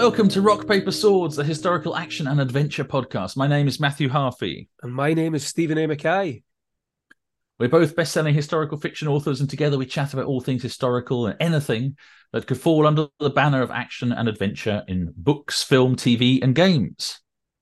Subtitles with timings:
[0.00, 3.36] Welcome to Rock Paper Swords, the historical action and adventure podcast.
[3.36, 4.68] My name is Matthew Harffy.
[4.82, 5.86] And my name is Steven A.
[5.86, 6.42] McKay.
[7.58, 11.26] We're both best selling historical fiction authors, and together we chat about all things historical
[11.26, 11.98] and anything
[12.32, 16.54] that could fall under the banner of action and adventure in books, film, TV, and
[16.54, 17.20] games.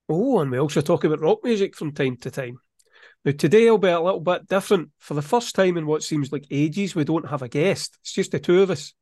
[0.09, 2.59] Oh, and we also talk about rock music from time to time.
[3.25, 4.91] Now, today will be a little bit different.
[4.99, 7.99] For the first time in what seems like ages, we don't have a guest.
[8.03, 8.95] It's just the two of us.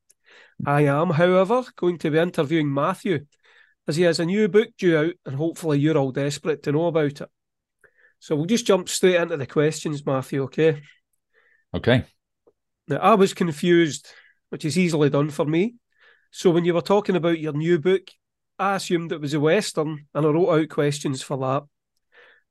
[0.64, 3.26] I am, however, going to be interviewing Matthew
[3.86, 6.86] as he has a new book due out, and hopefully you're all desperate to know
[6.86, 7.30] about it.
[8.18, 10.82] So we'll just jump straight into the questions, Matthew, okay?
[11.74, 12.04] Okay.
[12.88, 14.08] Now, I was confused,
[14.48, 15.74] which is easily done for me.
[16.30, 18.02] So when you were talking about your new book,
[18.58, 21.64] I assumed it was a Western, and I wrote out questions for that.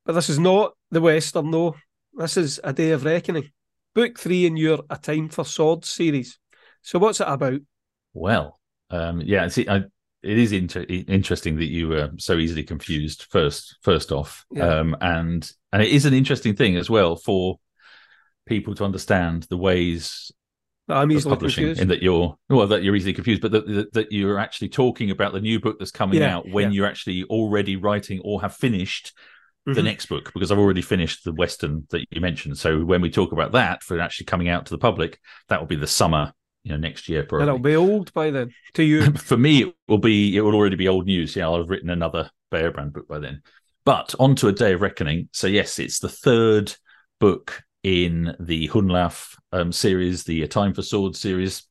[0.05, 1.75] But this is not the Western, though.
[2.13, 3.49] This is A Day of Reckoning,
[3.93, 6.39] book three in your A Time for Swords series.
[6.81, 7.59] So what's it about?
[8.15, 9.77] Well, um, yeah, see, I,
[10.23, 13.27] it is inter- interesting that you were so easily confused.
[13.29, 14.79] First, first off, Yeah.
[14.79, 17.59] um, and and it is an interesting thing as well for
[18.47, 20.31] people to understand the ways
[20.87, 21.81] I'm easily publishing confused.
[21.81, 25.11] in that you're well that you're easily confused, but that, that that you're actually talking
[25.11, 26.75] about the new book that's coming Yeah, out when yeah.
[26.75, 29.11] you're actually already writing or have finished
[29.65, 29.83] the Mhm.
[29.85, 32.57] next book because I've already finished the Western that you mentioned.
[32.57, 35.67] So when we talk about that for actually coming out to the public, that will
[35.67, 36.33] be the summer,
[36.65, 37.47] you know, next year And probably.
[37.47, 39.11] it'll be old by then to you.
[39.13, 41.35] for me, it will be it will already be old news.
[41.35, 43.43] Yeah, I'll have written another Beobrand book by then.
[43.85, 45.29] But on to a day of reckoning.
[45.31, 46.73] So yes, it's the third
[47.19, 51.67] book in the Hunlaf um, series, the A Time for Swords series,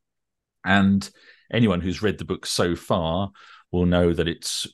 [0.64, 1.08] and
[1.52, 3.32] anyone who's read the book so far
[3.72, 4.68] will know that it's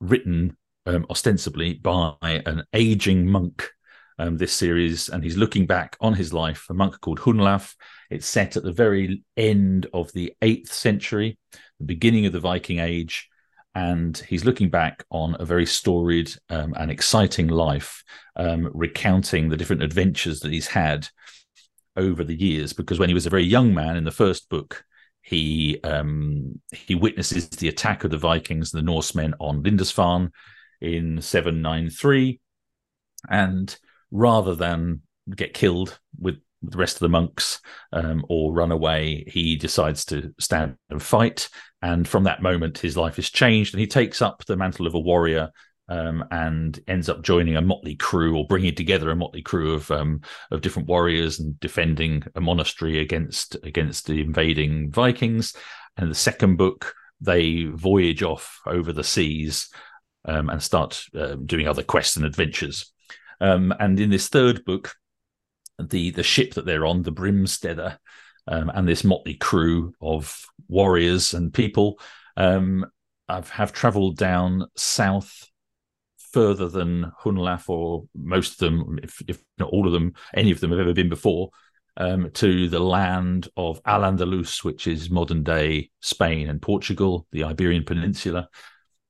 [0.00, 0.56] written
[0.86, 3.68] um, ostensibly by an aging monk.
[4.18, 6.64] Um, this series, and he's looking back on his life.
[6.70, 7.74] A monk called Hunlaf.
[8.08, 11.38] It's set at the very end of the eighth century,
[11.78, 13.28] the beginning of the Viking Age,
[13.76, 18.02] and he's looking back on a very storied um, and exciting life,
[18.36, 21.06] um, recounting the different adventures that he's had
[21.94, 22.72] over the years.
[22.72, 24.82] Because when he was a very young man in the first book,
[25.20, 30.30] he um, he witnesses the attack of the Vikings, the Norsemen, on Lindisfarne
[30.80, 32.40] in 793,
[33.28, 33.76] and
[34.10, 35.02] rather than
[35.34, 37.60] get killed with the rest of the monks
[37.92, 41.48] um, or run away, he decides to stand and fight.
[41.82, 44.94] And from that moment, his life is changed, and he takes up the mantle of
[44.94, 45.50] a warrior
[45.88, 49.90] um, and ends up joining a motley crew or bringing together a motley crew of
[49.90, 55.54] um, of different warriors and defending a monastery against against the invading Vikings.
[55.96, 59.68] And the second book, they voyage off over the seas
[60.24, 62.92] um, and start uh, doing other quests and adventures.
[63.40, 64.94] Um, and in this third book,
[65.78, 67.98] the the ship that they're on, the Brimsteder,
[68.48, 71.98] um, and this motley crew of warriors and people
[72.36, 72.86] um,
[73.28, 75.48] have, have travelled down south
[76.32, 80.60] further than Hunlaf, or most of them, if, if not all of them, any of
[80.60, 81.50] them have ever been before,
[81.96, 87.44] um, to the land of Al Andalus, which is modern day Spain and Portugal, the
[87.44, 88.48] Iberian Peninsula.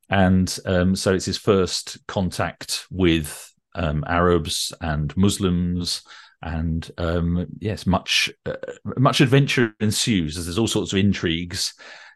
[0.08, 6.02] And um, so it's his first contact with um, Arabs and Muslims
[6.42, 8.54] and um, yes, much uh,
[8.96, 11.74] much adventure ensues as there's all sorts of intrigues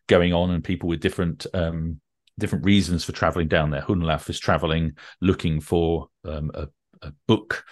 [0.08, 2.00] going on and people with different um,
[2.38, 3.82] different reasons for traveling down there.
[3.82, 6.68] Hunlaf is traveling looking for um, a,
[7.02, 7.64] a book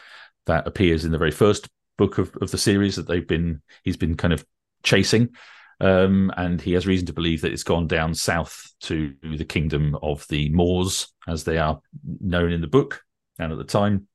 [0.46, 3.96] that appears in the very first book of, of the series that they've been he's
[3.96, 4.44] been kind of
[4.82, 5.30] chasing.
[5.80, 9.96] Um, and he has reason to believe that it's gone down south to the kingdom
[10.02, 11.80] of the Moors, as they are
[12.20, 13.04] known in the book
[13.38, 14.08] and at the time.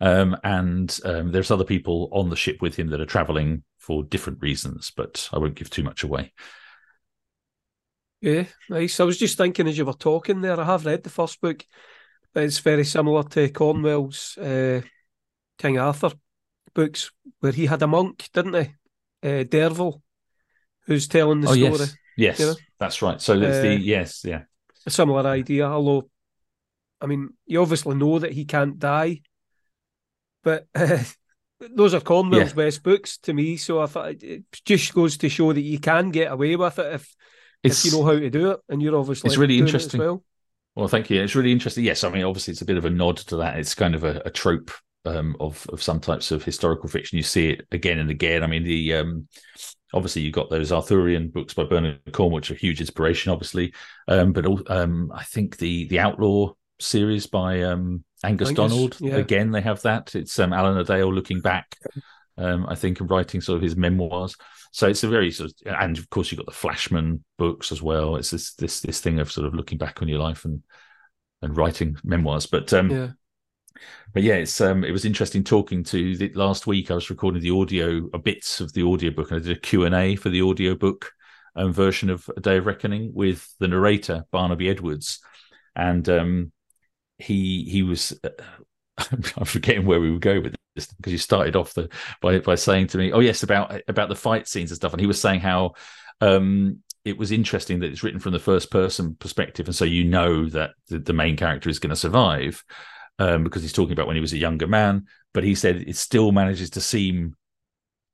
[0.00, 4.02] Um, and um, there's other people on the ship with him that are traveling for
[4.02, 6.32] different reasons, but I won't give too much away.
[8.20, 9.00] Yeah, nice.
[9.00, 11.64] I was just thinking as you were talking there, I have read the first book.
[12.34, 14.82] It's very similar to Cornwell's uh,
[15.58, 16.12] King Arthur
[16.74, 18.74] books, where he had a monk, didn't he?
[19.28, 20.02] Uh, Derfel,
[20.86, 21.88] who's telling the oh story.
[21.88, 22.56] yes, yes, you know?
[22.78, 23.20] that's right.
[23.20, 24.42] So that's Uh, the yes, yeah,
[24.86, 26.08] A similar idea, although,
[27.02, 29.22] I mean, you obviously know that he can't die,
[30.42, 30.98] but uh,
[31.74, 32.64] those are Cornwell's Yeah.
[32.64, 33.56] best books to me.
[33.56, 36.94] So I thought it just goes to show that you can get away with it
[36.94, 37.14] if,
[37.62, 39.82] it's if you know how to do it, and you're obviously it's really doing it
[39.84, 39.98] as interesting.
[39.98, 40.24] well.
[40.74, 41.22] Well, thank you.
[41.22, 41.84] It's really interesting.
[41.84, 43.58] Yes, I mean, obviously, it's a bit of a nod to that.
[43.58, 44.70] It's kind of a, a trope
[45.04, 47.16] um, of of some types of historical fiction.
[47.18, 48.42] You see it again and again.
[48.42, 49.28] I mean, the um,
[49.92, 53.74] obviously you've got those Arthurian books by Bernard Cornwell, which are a huge inspiration, obviously.
[54.08, 58.96] Um, but um, I think the the Outlaw series by um, Angus, Angus, Donald.
[59.00, 59.16] yeah.
[59.16, 60.14] Again, they have that.
[60.14, 61.76] It's um, Alan Adale looking back.
[62.38, 64.36] Um, I think and writing sort of his memoirs.
[64.72, 67.82] So it's a very sort of, and of course you've got the Flashman books as
[67.82, 68.16] well.
[68.16, 70.62] It's this this this thing of sort of looking back on your life and
[71.42, 72.46] and writing memoirs.
[72.46, 73.08] But um, yeah.
[74.14, 76.90] but yeah, it's um, it was interesting talking to the last week.
[76.90, 79.84] I was recording the audio, a bits of the audiobook, and I did a Q
[79.84, 81.12] and A for the audiobook
[81.54, 85.20] um, version of A Day of Reckoning with the narrator Barnaby Edwards,
[85.76, 86.52] and um,
[87.22, 88.18] he he was.
[88.24, 88.30] Uh,
[89.10, 91.88] I'm forgetting where we would go with this because you started off the
[92.20, 95.00] by by saying to me, "Oh yes, about about the fight scenes and stuff," and
[95.00, 95.72] he was saying how
[96.20, 100.04] um, it was interesting that it's written from the first person perspective, and so you
[100.04, 102.62] know that the, the main character is going to survive
[103.18, 105.06] um, because he's talking about when he was a younger man.
[105.34, 107.34] But he said it still manages to seem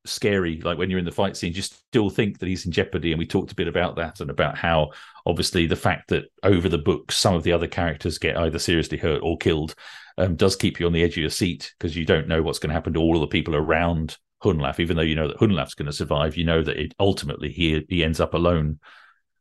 [0.09, 0.61] scary.
[0.61, 3.13] Like when you're in the fight scenes, you still think that he's in jeopardy.
[3.13, 4.91] And we talked a bit about that and about how
[5.27, 8.99] obviously the fact that over the books some of the other characters get either seriously
[8.99, 9.75] hurt or killed
[10.17, 12.59] um, does keep you on the edge of your seat because you don't know what's
[12.59, 14.81] going to happen to all of the people around Hunlaf.
[14.81, 17.85] Even though you know that Hunlaf's going to survive, you know that it, ultimately he
[17.89, 18.81] he ends up alone.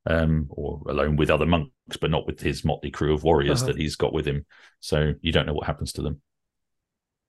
[0.09, 3.73] Um, or alone with other monks, but not with his motley crew of warriors uh-huh.
[3.73, 4.45] that he's got with him.
[4.79, 6.21] So you don't know what happens to them.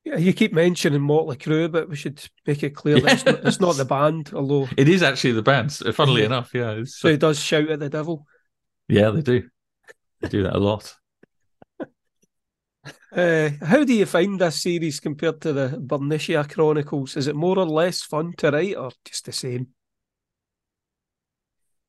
[0.08, 3.44] Yeah, you keep mentioning Motley Crue, but we should make it clear that it's not,
[3.44, 5.70] it's not, the band, although it is actually the band.
[5.92, 6.80] Funnily enough, yeah.
[6.86, 8.26] so he does shout at the devil.
[8.88, 9.46] Yeah, they do.
[10.22, 10.94] They do that a lot.
[13.10, 17.16] Uh, how do you find this series compared to the Bernicia Chronicles?
[17.16, 19.68] Is it more or less fun to write, or just the same?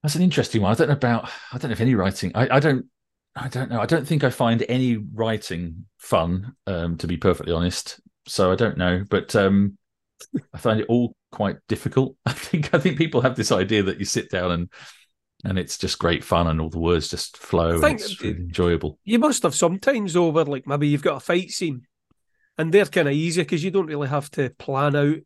[0.01, 0.72] That's an interesting one.
[0.72, 1.30] I don't know about.
[1.51, 2.31] I don't know if any writing.
[2.36, 2.86] I, I don't.
[3.36, 3.81] I don't know.
[3.81, 8.55] I don't think I find any writing fun, um, to be perfectly honest so I
[8.55, 9.77] don't know, but um,
[10.53, 12.15] I find it all quite difficult.
[12.25, 14.69] I think I think people have this idea that you sit down and
[15.45, 17.77] and it's just great fun and all the words just flow.
[17.77, 18.99] I think it's really enjoyable.
[19.05, 21.83] You must have sometimes over like maybe you've got a fight scene,
[22.57, 25.17] and they're kind of easy because you don't really have to plan out.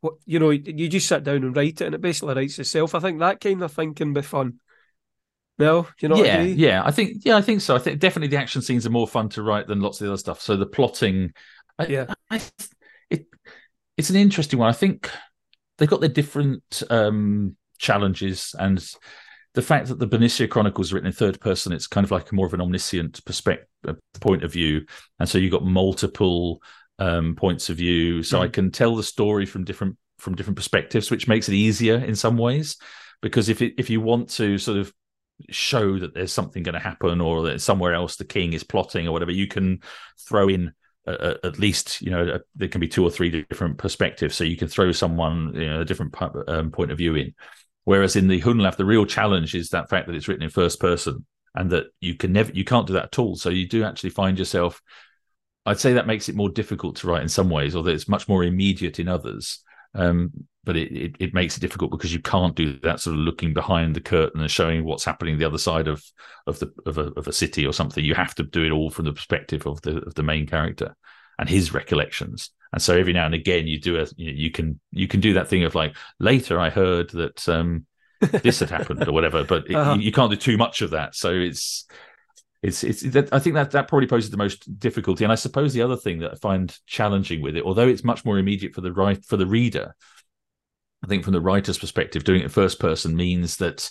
[0.00, 2.94] What you know, you just sit down and write it, and it basically writes itself.
[2.94, 4.60] I think that kind of thing can be fun.
[5.56, 6.16] No, you know.
[6.16, 6.82] Yeah, yeah.
[6.84, 7.76] I think yeah, I think so.
[7.76, 10.12] I think definitely the action scenes are more fun to write than lots of the
[10.12, 10.40] other stuff.
[10.40, 11.32] So the plotting
[11.78, 12.40] I, yeah, I,
[13.10, 13.26] it
[13.96, 14.68] it's an interesting one.
[14.68, 15.10] I think
[15.78, 18.84] they've got their different um, challenges, and
[19.54, 22.32] the fact that the Bernicia Chronicles are written in third person, it's kind of like
[22.32, 24.84] more of an omniscient perspective uh, point of view,
[25.18, 26.60] and so you've got multiple
[26.98, 28.22] um, points of view.
[28.22, 28.42] So mm.
[28.42, 32.14] I can tell the story from different from different perspectives, which makes it easier in
[32.14, 32.76] some ways.
[33.20, 34.92] Because if it, if you want to sort of
[35.50, 39.08] show that there's something going to happen or that somewhere else the king is plotting
[39.08, 39.80] or whatever, you can
[40.28, 40.72] throw in
[41.06, 44.34] uh, at least you know there can be two or three different perspectives.
[44.34, 46.14] So you can throw someone you know a different
[46.48, 47.34] um, point of view in.
[47.84, 50.80] Whereas in the hunlaf the real challenge is that fact that it's written in first
[50.80, 53.36] person and that you can never you can't do that at all.
[53.36, 54.80] So you do actually find yourself
[55.66, 58.28] i'd say that makes it more difficult to write in some ways although it's much
[58.28, 59.60] more immediate in others.
[59.94, 60.30] Um,
[60.64, 63.52] but it, it, it makes it difficult because you can't do that sort of looking
[63.54, 66.02] behind the curtain and showing what's happening the other side of
[66.46, 68.04] of the of a, of a city or something.
[68.04, 70.96] You have to do it all from the perspective of the of the main character
[71.38, 72.50] and his recollections.
[72.72, 75.20] And so every now and again, you do a you, know, you can you can
[75.20, 77.86] do that thing of like later I heard that um,
[78.20, 79.94] this had happened or whatever, but it, uh-huh.
[79.94, 81.14] you, you can't do too much of that.
[81.14, 81.86] So it's
[82.62, 85.22] it's it's that, I think that that probably poses the most difficulty.
[85.22, 88.24] And I suppose the other thing that I find challenging with it, although it's much
[88.24, 89.94] more immediate for the right for the reader,
[91.04, 93.90] I think from the writer's perspective, doing it first person means that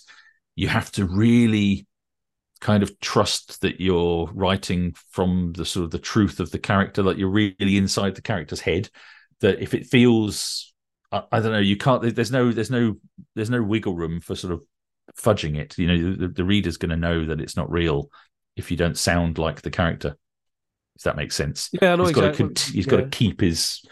[0.56, 1.86] you have to really
[2.60, 7.04] kind of trust that you're writing from the sort of the truth of the character,
[7.04, 8.90] that you're really inside the character's head.
[9.42, 10.74] That if it feels,
[11.12, 12.16] I, I don't know, you can't.
[12.16, 12.96] There's no, there's no,
[13.36, 14.64] there's no wiggle room for sort of
[15.16, 15.78] fudging it.
[15.78, 18.10] You know, the, the reader's going to know that it's not real
[18.56, 20.18] if you don't sound like the character.
[20.96, 21.70] If that makes sense.
[21.80, 22.48] Yeah, I know he's exactly.
[22.48, 22.92] Got to, he's yeah.
[22.92, 23.84] got to keep his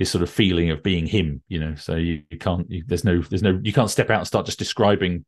[0.00, 3.04] his sort of feeling of being him you know so you, you can't you, there's
[3.04, 5.24] no there's no you can't step out and start just describing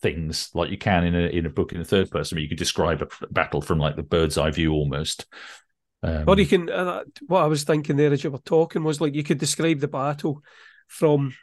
[0.00, 2.56] things like you can in a in a book in the third person you could
[2.56, 5.26] describe a battle from like the bird's eye view almost
[6.04, 9.00] um, or you can uh, what i was thinking there as you were talking was
[9.00, 10.40] like you could describe the battle
[10.86, 11.34] from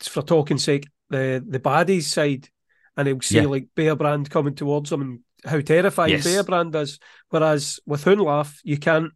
[0.00, 2.48] for talking sake the the baddies side
[2.96, 3.44] and he'll see yeah.
[3.44, 6.26] like Beobrand coming towards him and how terrifying yes.
[6.26, 6.98] Beobrand is.
[7.28, 9.12] Whereas with Hunlaf, you can't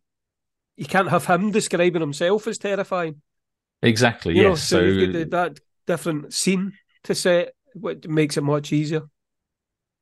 [0.80, 3.20] you can't have him describing himself as terrifying.
[3.82, 4.34] Exactly.
[4.34, 4.72] You yes.
[4.72, 6.72] Know, so, so that different scene
[7.04, 9.02] to set, which makes it much easier.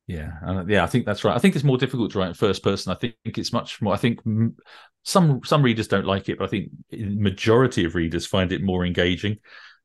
[0.06, 1.34] Yeah, uh, yeah, I think that's right.
[1.34, 2.92] I think it's more difficult to write in first person.
[2.92, 3.92] I think it's much more.
[3.92, 4.20] I think
[5.02, 8.86] some some readers don't like it, but I think majority of readers find it more
[8.86, 9.38] engaging.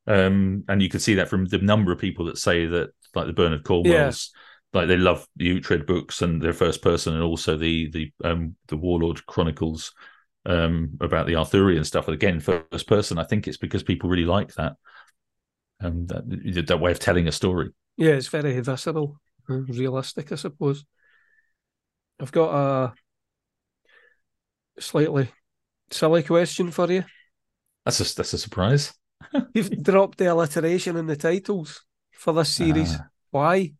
[0.06, 3.26] Um, and you can see that from the number of people that say that, like
[3.26, 4.32] the Bernard Cornwells,
[4.74, 4.80] yeah.
[4.80, 8.56] like they love the Uhtred books and their first person, and also the the um
[8.68, 9.92] the Warlord Chronicles
[10.46, 12.08] um, about the Arthurian stuff.
[12.08, 14.76] Again, first person, I think it's because people really like that.
[15.82, 17.70] um, that that way of telling a story.
[17.98, 20.86] Yeah, it's very visceral, realistic, I suppose.
[22.20, 22.94] I've got
[24.78, 25.30] a slightly
[25.92, 27.04] silly question for you.
[27.86, 28.94] That's a that's a surprise.
[29.54, 32.96] You've dropped the alliteration in the titles for this series.
[32.96, 33.08] Ah.
[33.32, 33.74] Why?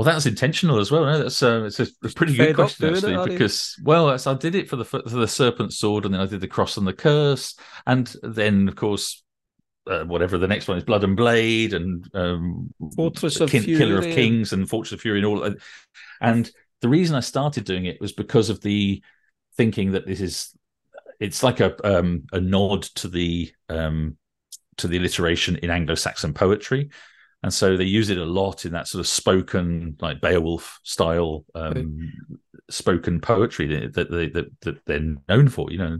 [0.00, 1.04] Well, that's intentional as well.
[1.04, 1.18] No?
[1.18, 4.84] That's uh, it's a, pretty good question actually, because well, I did it for the
[4.86, 7.54] for the serpent sword, and then I did the cross and the curse,
[7.86, 9.22] and then of course,
[9.86, 13.98] uh, whatever the next one is, blood and blade, and um, Fortress of Kin- Killer
[13.98, 15.54] of Kings, and Fortress of Fury, and all.
[16.22, 19.02] And the reason I started doing it was because of the
[19.58, 20.56] thinking that this is
[21.18, 24.16] it's like a um, a nod to the um,
[24.78, 26.88] to the alliteration in Anglo-Saxon poetry,
[27.42, 31.44] and so they use it a lot in that sort of spoken, like Beowulf style,
[31.54, 32.12] um,
[32.70, 35.98] spoken poetry that, they, that that they're known for, you know.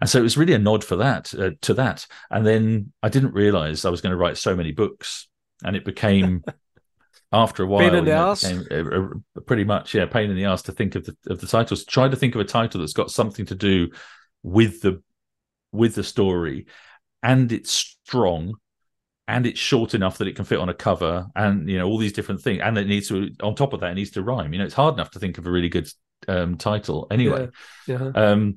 [0.00, 2.06] And so it was really a nod for that uh, to that.
[2.30, 5.28] And then I didn't realize I was going to write so many books,
[5.64, 6.44] and it became.
[7.32, 8.42] After a while, Pain in the you know, it arse.
[8.44, 11.40] became a- a- pretty much, yeah, pain in the ass to think of the of
[11.40, 11.84] the titles.
[11.84, 13.90] Try to think of a title that's got something to do
[14.44, 15.02] with the
[15.72, 16.66] with the story,
[17.24, 18.54] and it's strong,
[19.26, 21.98] and it's short enough that it can fit on a cover, and you know all
[21.98, 23.30] these different things, and it needs to.
[23.42, 24.52] On top of that, it needs to rhyme.
[24.52, 25.88] You know, it's hard enough to think of a really good
[26.28, 27.48] um, title anyway.
[27.86, 28.10] Yeah.
[28.14, 28.56] Um,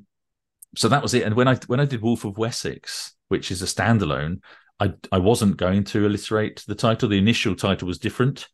[0.75, 1.23] so that was it.
[1.23, 4.41] And when I when I did Wolf of Wessex, which is a standalone,
[4.79, 7.09] I I wasn't going to alliterate the title.
[7.09, 8.47] The initial title was different,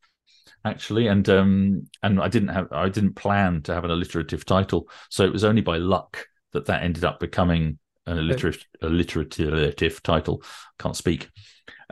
[0.64, 4.88] actually, and um and I didn't have I didn't plan to have an alliterative title.
[5.10, 10.44] So it was only by luck that that ended up becoming an alliterative alliterative title.
[10.78, 11.30] Can't speak.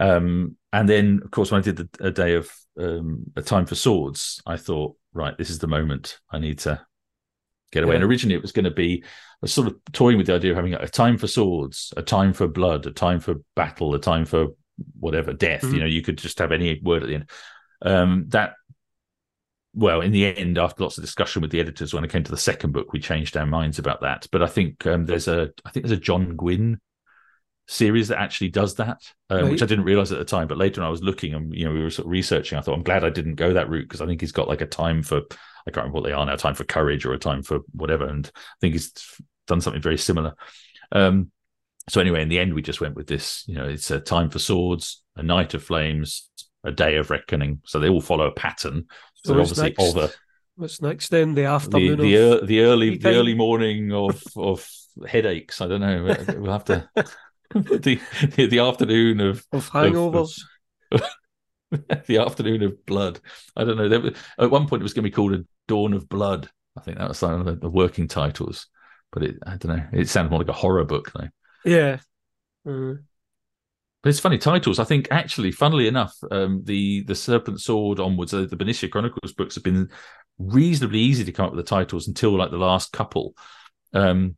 [0.01, 3.65] Um, and then, of course, when I did the, a day of um, a time
[3.65, 6.19] for swords, I thought, right, this is the moment.
[6.31, 6.81] I need to
[7.71, 7.93] get away.
[7.93, 8.01] Yeah.
[8.01, 9.03] And originally, it was going to be
[9.41, 12.33] was sort of toying with the idea of having a time for swords, a time
[12.33, 14.49] for blood, a time for battle, a time for
[14.99, 15.61] whatever death.
[15.61, 15.73] Mhm.
[15.73, 17.29] You know, you could just have any word at the end.
[17.83, 18.53] Um, that
[19.73, 22.31] well, in the end, after lots of discussion with the editors, when I came to
[22.31, 24.27] the second book, we changed our minds about that.
[24.31, 26.79] But I think um, there's a I think there's a John Gwynne
[27.71, 30.47] series that actually does that, um, which I didn't realize at the time.
[30.47, 32.57] But later, when I was looking and you know we were sort of researching.
[32.57, 34.61] I thought I'm glad I didn't go that route because I think he's got like
[34.61, 37.19] a time for I can't remember what they are now, time for courage or a
[37.19, 38.91] time for whatever, and I think he's
[39.47, 40.33] done something very similar.
[40.91, 41.31] Um,
[41.89, 43.43] so anyway, in the end, we just went with this.
[43.47, 46.29] You know, it's a time for swords, a night of flames,
[46.63, 47.61] a day of reckoning.
[47.65, 48.85] So they all follow a pattern.
[49.23, 50.13] So, what's obviously, all next?
[50.13, 50.19] the
[50.55, 51.33] What's next then?
[51.33, 54.67] The the afternoon the, of ear- the early the early morning of of
[55.07, 55.61] headaches.
[55.61, 56.15] I don't know.
[56.37, 56.89] We'll have to
[57.81, 57.99] the
[58.35, 60.41] the, the afternoon of of hangovers.
[62.05, 63.19] the afternoon of blood.
[63.55, 63.89] I don't know.
[63.89, 66.49] There, at one point, it was going to be called a dawn of blood.
[66.77, 68.67] I think that was one of the, working titles.
[69.11, 69.85] But it, I don't know.
[69.91, 71.27] It sounded more like a horror book though.
[71.65, 71.99] Yeah.
[72.67, 72.95] Uh,
[74.03, 74.79] But it's funny titles.
[74.79, 79.33] I think actually, funnily enough, um, the the Serpent Sword onwards, uh, the Bernicia Chronicles
[79.33, 79.89] books have been
[80.39, 83.35] reasonably easy to come up with the titles until like the last couple.
[83.93, 84.37] Um,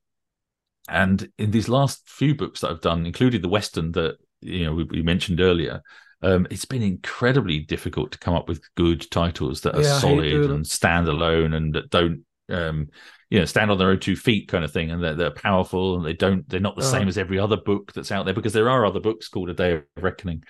[0.90, 4.74] and in these last few books that I've done, including the Western that you know
[4.74, 5.82] we, we mentioned earlier,
[6.22, 10.46] um, it's been incredibly difficult to come up with good titles that are Yeah, solid
[10.48, 12.88] and stand alone and that don't um,
[13.30, 14.92] you know stand on their own two feet kind of thing.
[14.92, 17.94] And they're, they're powerful and they don't they're not the same as every other book
[17.94, 20.44] that's out there because there are other books called a day of reckoning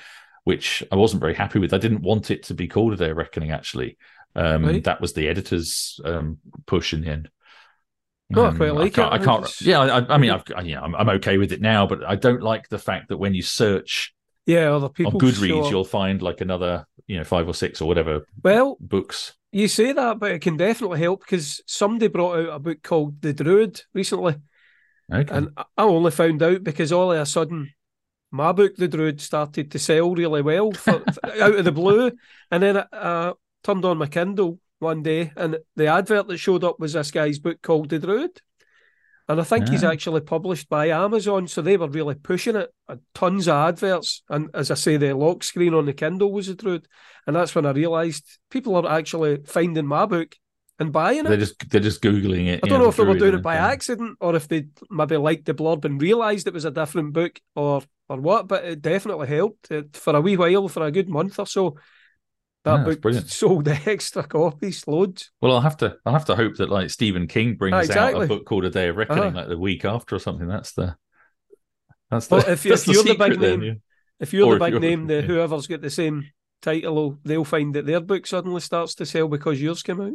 [0.44, 1.74] which i wasn't very happy with.
[1.74, 3.98] I didn't want it to be called a day of reckoning actually.
[4.36, 7.30] Um that was the editor's um push in the end
[8.36, 9.20] Oh, I Um, quite like can't, it.
[9.20, 9.44] I I can't.
[9.44, 12.16] it's- Yeah, I, I mean, I've, know, I'm, I'm okay with it now, but I
[12.16, 14.14] don't like the fact that when you search
[14.46, 17.88] yeah, other people on Goodreads, you'll find like another, you know, five or six or
[17.88, 19.34] whatever Well, books.
[19.52, 23.22] you say that, but it can definitely help because somebody brought out a book called
[23.22, 24.36] The Druid recently,
[25.14, 25.34] Okay.
[25.34, 27.74] and I- I only found out because all of a sudden
[28.32, 31.04] my book, The Druid, started to sell really well for,
[31.40, 32.12] out of the blue,
[32.52, 36.64] and then I uh, turned on my Kindle one day, and the advert that showed
[36.64, 38.42] up was this guy's book called The Druid.
[39.30, 39.92] And I think he's Ah.
[39.92, 42.70] actually published by Amazon, so they were really pushing it.
[42.90, 46.48] Uh, Tons of adverts, and as I say, the lock screen on the Kindle was
[46.48, 46.86] the truth.
[47.26, 50.36] And that's when I realised people are actually finding my book
[50.78, 51.30] and buying it.
[51.30, 52.60] they're just they're just googling it.
[52.64, 55.46] I don't know if they were doing it by accident or if they maybe liked
[55.46, 58.50] the blurb and realised it was a different book or or what.
[58.50, 61.78] But it definitely helped It- for a wee while, for a good month or so.
[62.66, 63.30] That Yeah, book brilliant.
[63.30, 65.32] sold extra copies, loads.
[65.42, 68.22] Well, I'll have to I'll have to hope that like Stephen King brings Ah, out
[68.24, 69.38] a book called A Day of Reckoning Uh-huh.
[69.38, 70.48] like the week after or something.
[70.48, 70.96] That's the
[72.10, 73.82] that's the Well, if- that's if you're the big name.
[74.20, 75.22] If you're Or the big you're- name, the yeah.
[75.22, 76.30] whoever's got the same
[76.62, 80.14] title, they'll find that their book suddenly starts to sell because yours came out.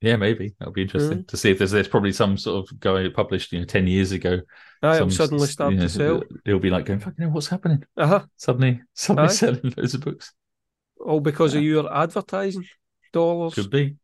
[0.00, 3.08] Yeah, maybe that'll be interesting to see if there's there's probably some sort of guy
[3.08, 4.40] published you know ten years ago.
[4.82, 6.22] Some suddenly start you know, to sell.
[6.46, 7.82] It'll be like going fucking hell, what's happening?
[7.96, 8.26] Uh huh.
[8.36, 9.32] Suddenly, suddenly Aye.
[9.32, 10.32] selling loads of books.
[11.04, 12.66] All because of your advertising
[13.12, 13.54] dollars.
[13.54, 13.96] Could be.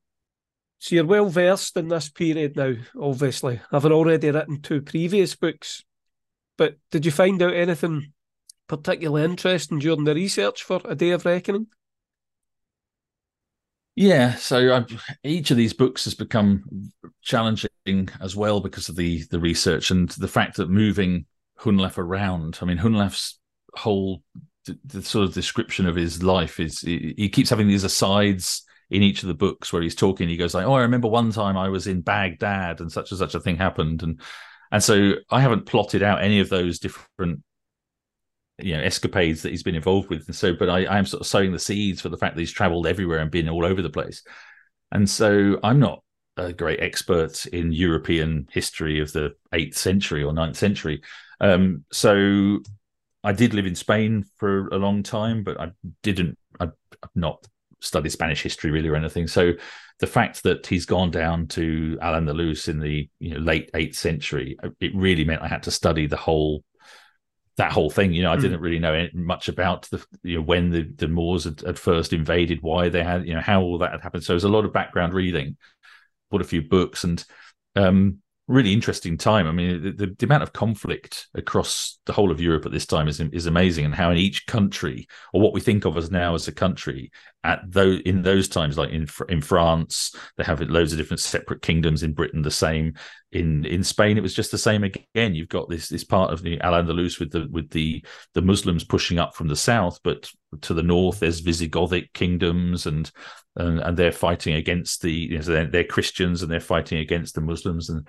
[0.79, 5.85] So you're well versed in this period now, obviously, having already written two previous books.
[6.57, 8.13] But did you find out anything
[8.69, 11.69] particularly interesting during the research for A Day of Reckoning?
[13.97, 14.85] Yeah, so i
[15.23, 16.91] each of these books has become
[17.23, 21.27] challenging as well because of the the research and the fact that moving
[21.61, 22.59] Hunlaf around.
[22.61, 23.39] I mean, Hunlaf's
[23.75, 24.23] whole
[24.85, 29.03] the, sort of description of his life is he, he keeps having these asides in
[29.03, 30.29] each of the books where he's talking.
[30.29, 33.19] He goes like, "Oh, I remember one time I was in Baghdad and such and
[33.19, 34.21] such a thing happened," and
[34.73, 37.43] and so I haven't plotted out any of those different
[38.59, 40.27] you know escapades that he's been involved with.
[40.27, 42.41] And so but I, I am sort of sowing the seeds for the fact that
[42.41, 44.23] he's traveled everywhere and been all over the place.
[44.93, 46.03] And so i'm not
[46.37, 51.03] a great expert in european history of the 8th century or 9th century.
[51.41, 52.61] Um, so
[53.25, 55.71] i did live in spain for a long time but i
[56.03, 56.73] didn't i've
[57.15, 57.45] not
[57.81, 59.53] studied spanish history really or anything so
[60.01, 63.97] the fact that he's gone down to al andalus in the you know late 8th
[63.97, 66.63] century it really meant i had to study the whole
[67.57, 68.13] that whole thing.
[68.13, 68.41] You know, I Mm.
[68.41, 72.13] didn't really know much about the you know when the the Moors had, had first
[72.13, 74.25] invaded, why they had, you know, how all that had happened.
[74.25, 75.57] So it was a lot of background reading.
[76.31, 77.25] Bought a few books and
[77.77, 79.47] um, really interesting time.
[79.47, 82.87] I mean, the, the, the amount of conflict across the whole of Europe at this
[82.87, 86.11] time is is amazing, and how in each country, or what we think of as
[86.11, 87.11] now as a country,
[87.45, 91.63] at those in those times, like in in France, they have loads of different separate
[91.63, 92.03] kingdoms.
[92.03, 92.95] In Britain, the same.
[93.33, 95.35] In in Spain, it was just the same again.
[95.35, 98.83] You've got this this part of the Al Andalus with the with the the Muslims
[98.83, 100.31] pushing up from the south, but
[100.63, 103.11] to the north there's Visigothic kingdoms and
[103.57, 107.35] and, and they're fighting against the you know, they're, they're Christians and they're fighting against
[107.35, 108.09] the Muslims and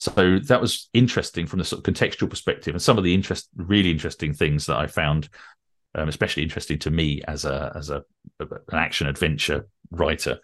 [0.00, 3.48] so that was interesting from the sort of contextual perspective and some of the interest
[3.56, 5.28] really interesting things that I found
[5.98, 8.04] um, especially interesting to me as a as a
[8.40, 10.38] an action adventure writer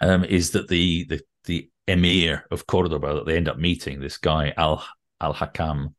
[0.00, 4.18] um, is that the the the emir of Cordoba that they end up meeting this
[4.18, 4.84] guy Al
[5.20, 5.92] Al Hakam I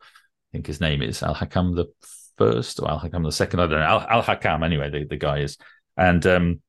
[0.52, 1.88] think his name is Al Hakam the
[2.38, 5.40] first or Al Hakam the second I don't know Al, Hakam anyway the, the guy
[5.40, 5.58] is.
[5.98, 6.62] And um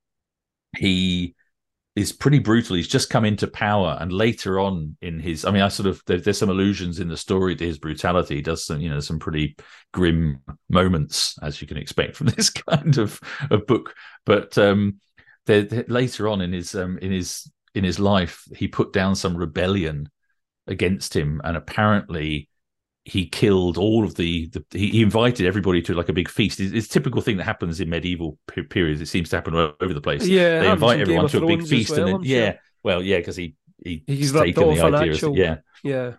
[0.76, 1.34] he
[1.96, 2.76] is pretty brutal.
[2.76, 6.02] He's just come into power, and later on in his, I mean, I sort of
[6.06, 8.36] there, there's some allusions in the story to his brutality.
[8.36, 9.56] He does some, you know, some pretty
[9.92, 13.94] grim moments, as you can expect from this kind of, of book.
[14.26, 15.00] But um,
[15.46, 19.14] there, there- later on in his um, in his in his life, he put down
[19.14, 20.08] some rebellion
[20.66, 22.48] against him, and apparently
[23.04, 26.58] he killed all of the, the he, he invited everybody to like a big feast.
[26.60, 29.00] It's, it's a typical thing that happens in medieval pe- periods.
[29.00, 31.66] It seems to happen all over the place Yeah, they invite everyone to a big
[31.66, 32.30] feast well, and then I'm sure.
[32.36, 36.12] yeah well yeah because he, he He's taken the idea actual- yeah Yeah.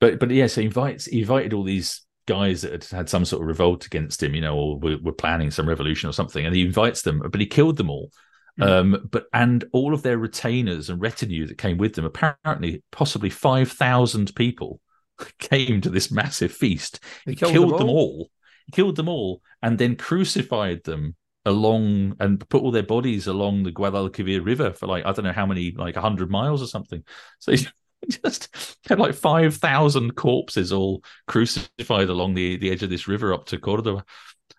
[0.00, 3.24] but but yeah so he invites he invited all these guys that had had some
[3.24, 6.44] sort of revolt against him you know or were, were planning some revolution or something
[6.46, 8.10] and he invites them but he killed them all
[8.56, 8.68] Mm.
[8.68, 13.28] um but and all of their retainers and retinue that came with them apparently possibly
[13.28, 14.80] 5000 people
[15.38, 17.90] came to this massive feast He he killed killed, them them, all?
[17.90, 18.30] all.
[18.66, 23.62] He killed them all and then crucified them along and put all their bodies along
[23.62, 27.04] the Guadalquivir River for like I don't know how many like 100 miles or something.
[27.38, 27.66] So he
[28.24, 33.46] just had like 5,000 corpses all crucified along the the edge of this river up
[33.46, 34.04] to Cordoba.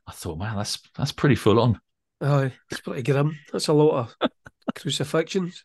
[0.08, 1.80] I thought, wow, that's that's pretty full on.
[2.22, 3.40] Aye, it's pretty grim.
[3.52, 4.32] That's a lot of
[4.76, 5.64] crucifixions.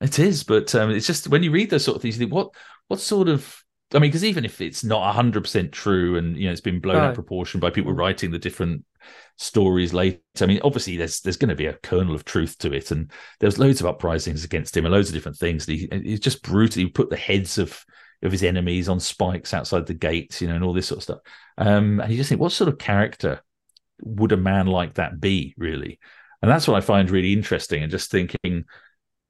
[0.00, 2.32] It is, but um, it's just when you read those sort of things, you think,
[2.32, 2.50] what
[2.88, 3.62] what sort of
[3.94, 6.80] I mean, because even if it's not hundred percent true, and you know it's been
[6.80, 7.98] blown out of proportion by people Mm.
[7.98, 8.84] writing the different
[9.36, 12.72] stories later, I mean, obviously there's there's going to be a kernel of truth to
[12.72, 15.68] it, and there's loads of uprisings against him and loads of different things.
[15.68, 17.84] And he, he's just brutally put the heads of
[18.22, 21.02] of his enemies on spikes outside the gates, you know, and all this sort of
[21.04, 21.18] stuff.
[21.58, 23.40] Um, and you just think, what sort of character
[24.02, 26.00] would a man like that be, really?
[26.42, 28.64] And that's what I find really interesting, and just thinking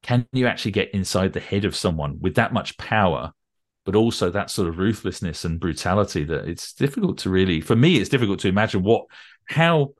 [0.02, 3.32] can you actually get inside the head of someone with that much power
[3.87, 7.96] but also that sort of ruthlessness and brutality that it's difficult to really for me
[7.96, 9.07] it's difficult to imagine what
[9.46, 9.94] how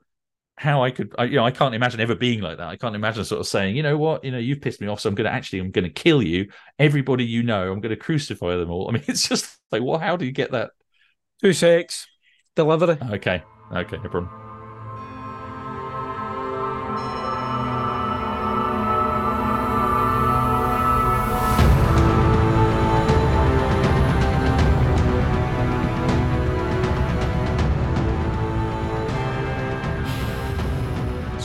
[0.57, 2.67] how i could I, you know i can't imagine ever being like that.
[2.67, 4.23] I can't imagine sort of saying you know what?
[4.23, 6.21] You know you've pissed me off so i'm going to actually i'm going to kill
[6.21, 6.49] you.
[6.77, 8.87] Everybody you know i'm going to crucify them all.
[8.89, 10.71] I mean it's just like well how do you get that?
[11.41, 12.07] Two sex.
[12.55, 12.97] Delivery.
[13.11, 13.43] okay.
[13.71, 14.46] Okay no problem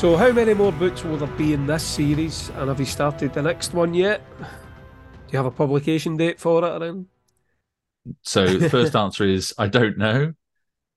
[0.03, 2.49] So, how many more books will there be in this series?
[2.57, 4.21] And have you started the next one yet?
[4.41, 4.47] Do
[5.31, 7.07] you have a publication date for it anything?
[8.23, 10.35] So the first answer is I don't know.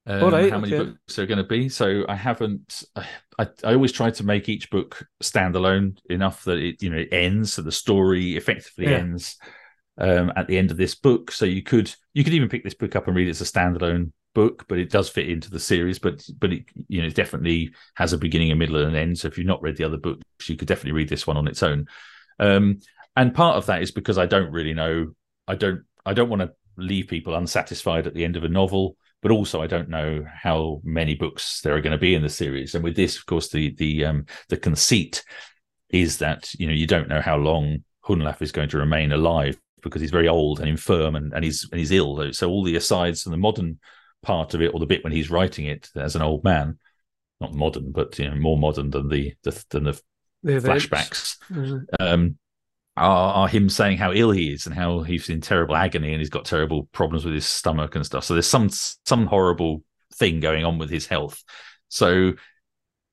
[0.07, 0.85] Um, All right, how many okay.
[0.85, 1.69] books are going to be?
[1.69, 2.83] So I haven't.
[2.95, 7.09] I, I always try to make each book standalone enough that it you know it
[7.11, 8.97] ends, so the story effectively Yeah.
[8.97, 9.37] ends
[9.97, 11.31] um, at the end of this book.
[11.31, 13.45] So you could you could even pick this book up and read it as a
[13.45, 15.99] standalone book, but it does fit into the series.
[15.99, 19.17] But but it you know it definitely has a beginning, a middle, and an end.
[19.17, 21.47] So if you've not read the other books, you could definitely read this one on
[21.47, 21.87] its own.
[22.39, 22.79] Um,
[23.15, 25.13] and part of that is because I don't really know.
[25.47, 25.83] I don't.
[26.05, 29.61] I don't want to leave people unsatisfied at the end of a novel, but also
[29.61, 32.75] I don't know how many books there are going to be in the series.
[32.75, 35.23] And with this, of course, the the um, the conceit
[35.89, 39.57] is that you know you don't know how long Hunlaf is going to remain alive
[39.89, 42.31] because he's very old and infirm and, and he's and he's ill.
[42.33, 43.79] So all the asides and the modern
[44.21, 46.77] part of it, or the bit when he's writing it as an old man,
[47.39, 50.01] not modern, but you know more modern than the, the than the
[50.69, 51.85] flashbacks Mhm.
[51.99, 52.37] um,
[52.97, 56.21] are, are him saying how ill he is and how he's in terrible agony and
[56.21, 58.23] he's got terrible problems with his stomach and stuff.
[58.23, 59.83] So there's some some horrible
[60.15, 61.43] thing going on with his health.
[61.89, 62.33] So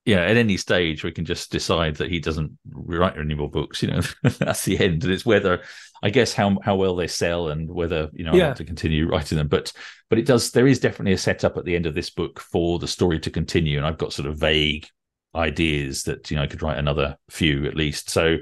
[0.05, 3.81] yeah, at any stage we can just decide that he doesn't write any more books.
[3.83, 5.03] You know, that's the end.
[5.03, 5.61] And it's whether
[6.03, 8.45] I guess how how well they sell and whether you know I Yeah.
[8.47, 9.47] want to continue writing them.
[9.47, 9.71] But
[10.09, 10.51] but it does.
[10.51, 13.31] There is definitely a setup at the end of this book for the story to
[13.31, 14.85] continue, and I've got sort of vague
[15.33, 18.09] ideas that you know I could write another few at least.
[18.09, 18.37] So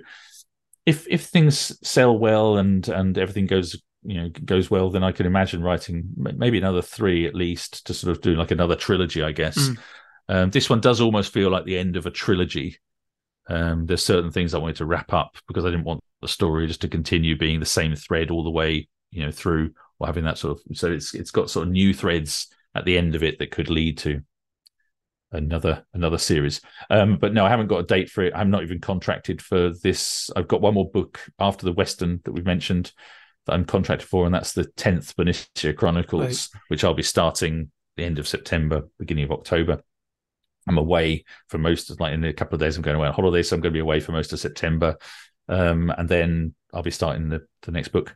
[0.86, 5.12] if if things sell well and and everything goes you know goes well, then I
[5.12, 9.22] can imagine writing maybe another three at least to sort of do like another trilogy,
[9.22, 9.58] I guess.
[9.58, 9.78] Mm.
[10.30, 12.78] Um, this one does almost feel like the end of a trilogy.
[13.48, 16.68] Um, there's certain things I wanted to wrap up because I didn't want the story
[16.68, 20.24] just to continue being the same thread all the way, you know, through or having
[20.26, 20.78] that sort of.
[20.78, 23.70] So it's it's got sort of new threads at the end of it that could
[23.70, 24.22] lead to
[25.32, 26.62] another another series.
[26.90, 28.34] Um, but no, I haven't got a date for it.
[28.36, 30.30] I'm not even contracted for this.
[30.36, 32.92] I've got one more book after the Western that we've mentioned
[33.46, 38.04] that I'm contracted for, and that's the tenth Bernicia Chronicles, which I'll be starting the
[38.04, 39.82] end of September, beginning of October.
[40.68, 42.78] I'm away for most of like in a couple of days.
[42.78, 44.96] I'm going away on holiday, so I'm going to be away for most of September,
[45.48, 48.16] um, and then I'll be starting the the next book,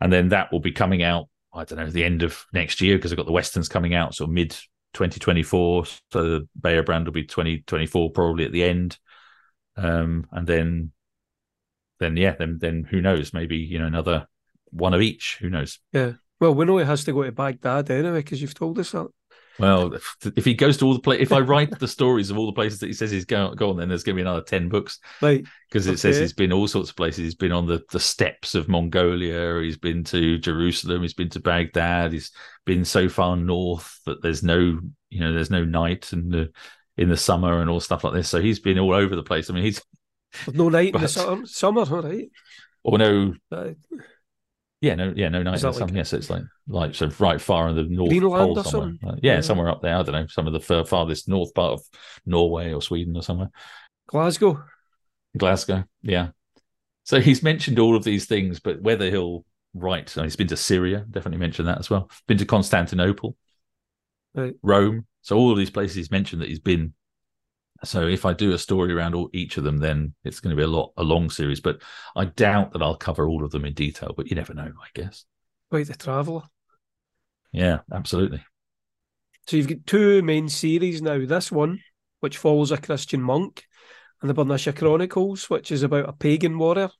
[0.00, 1.28] and then that will be coming out.
[1.52, 4.14] I don't know the end of next year because I've got the westerns coming out,
[4.14, 4.50] so mid
[4.94, 5.86] 2024.
[5.86, 8.98] So the Beobrand will be 2024 probably at the end,
[9.76, 10.92] um, and then
[11.98, 13.32] then yeah, then then who knows?
[13.32, 14.26] Maybe you know another
[14.70, 15.38] one of each.
[15.40, 15.78] Who knows?
[15.92, 16.12] Yeah.
[16.38, 19.08] Well, we know he has to go to Baghdad anyway because you've told us that.
[19.58, 22.38] Well, if, if he goes to all the places, if I write the stories of
[22.38, 24.68] all the places that he says he's gone, then there's going to be another 10
[24.68, 24.98] books
[25.68, 27.24] because it says he's been all sorts of places.
[27.24, 31.40] He's been on the, the steppes of Mongolia, he's been to Jerusalem, he's been to
[31.40, 32.32] Baghdad, he's
[32.64, 36.50] been so far north that there's no, you know, there's no night in the
[36.98, 38.28] in the summer and all stuff like this.
[38.28, 39.50] So he's been all over the place.
[39.50, 39.82] I mean, he's
[40.52, 42.28] no night in the summer, summer all right.
[42.84, 43.70] or no, Uh,
[44.80, 45.86] yeah, no, yeah, no night Is in that the summer.
[45.88, 48.90] like- yes, it's like like so right far in the north pole or somewhere.
[48.90, 49.08] something?
[49.08, 49.40] Uh, yeah, Yeah.
[49.40, 49.96] somewhere up there.
[49.96, 51.80] I don't know, some of the far, farthest north part of
[52.26, 53.50] Norway or Sweden or somewhere.
[54.08, 54.62] Glasgow.
[55.36, 55.84] Glasgow.
[56.02, 56.28] Yeah.
[57.04, 61.04] So he's mentioned all of these things, but whether he'll write, he's been to Syria,
[61.10, 62.10] definitely mentioned that as well.
[62.26, 63.36] Been to Constantinople,
[64.34, 64.54] Right.
[64.62, 65.06] Rome.
[65.22, 66.94] So all of these places he's mentioned that he's been.
[67.84, 70.56] So if I do a story around all, each of them, then it's going to
[70.56, 71.60] be a lot a long series.
[71.60, 71.82] But
[72.14, 74.14] I doubt that I'll cover all of them in detail.
[74.16, 75.24] But you never know, I guess.
[75.70, 76.42] Quite the traveller.
[77.52, 78.42] Yeah, absolutely.
[79.46, 81.24] So you've got two main series now.
[81.24, 81.80] This one,
[82.20, 83.64] which follows a Christian monk,
[84.20, 86.90] and the Bernicia Chronicles, which is about a pagan warrior,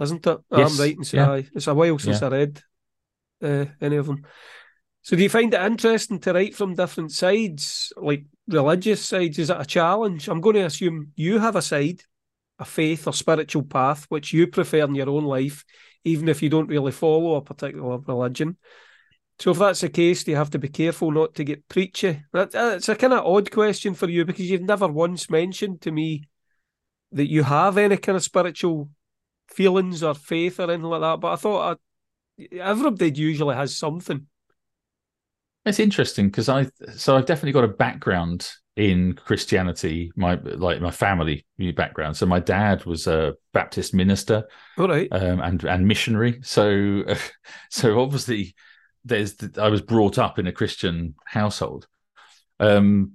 [0.00, 0.38] isn't it?
[0.50, 0.96] Yes, I'm right.
[0.96, 1.40] And say yeah.
[1.54, 2.62] It's a while since I read
[3.42, 4.26] uh, any of them.
[5.04, 9.38] So do you find it interesting to write from different sides, like religious sides?
[9.38, 10.28] Is it a challenge?
[10.28, 12.00] I'm going to assume you have a side,
[12.58, 15.62] a faith or spiritual path, which you prefer in your own life,
[16.04, 18.56] even if you don't really follow a particular religion.
[19.38, 22.22] So if that's the case, do you have to be careful not to get preachy?
[22.32, 25.82] That, uh, it's a kind of odd question for you because you've never once mentioned
[25.82, 26.28] to me
[27.12, 28.88] that you have any kind of spiritual
[29.48, 31.20] feelings or faith or anything like that.
[31.20, 31.78] But I thought
[32.40, 34.28] I, everybody usually has something.
[35.66, 40.90] It's interesting because I so I've definitely got a background in Christianity, my like my
[40.90, 41.46] family
[41.76, 42.16] background.
[42.16, 44.44] So my dad was a Baptist minister
[44.76, 45.08] All right.
[45.12, 46.40] um, and and missionary.
[46.42, 47.04] So
[47.70, 48.54] so obviously
[49.04, 51.86] there's I was brought up in a Christian household.
[52.60, 53.12] Um,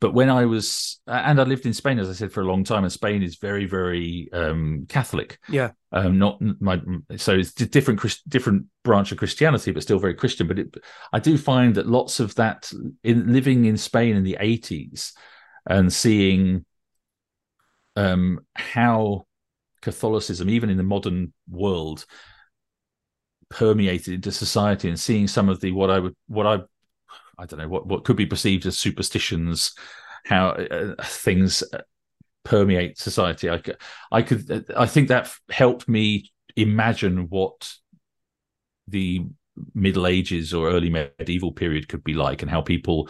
[0.00, 2.64] but when I was and I lived in Spain, as I said, for a long
[2.64, 5.38] time, and Spain is very very um, Catholic.
[5.48, 5.70] Yeah.
[5.92, 6.80] Um, not my
[7.16, 10.48] so it's a different different branch of Christianity, but still very Christian.
[10.48, 10.76] But it,
[11.12, 12.70] I do find that lots of that
[13.04, 15.12] in living in Spain in the eighties
[15.68, 16.64] and seeing
[17.94, 19.26] um, how
[19.82, 22.06] Catholicism, even in the modern world,
[23.50, 26.58] permeated into society and seeing some of the what I would what I
[27.38, 29.74] I don't know what what could be perceived as superstitions,
[30.24, 31.62] how uh, things
[32.44, 33.50] permeate society.
[33.50, 33.76] I could,
[34.12, 37.72] I could I think that helped me imagine what
[38.88, 39.26] the
[39.74, 43.08] Middle Ages or early medieval period could be like and how people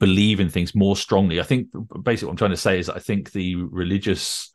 [0.00, 1.40] believe in things more strongly.
[1.40, 1.68] I think
[2.02, 4.52] basically what I'm trying to say is I think the religious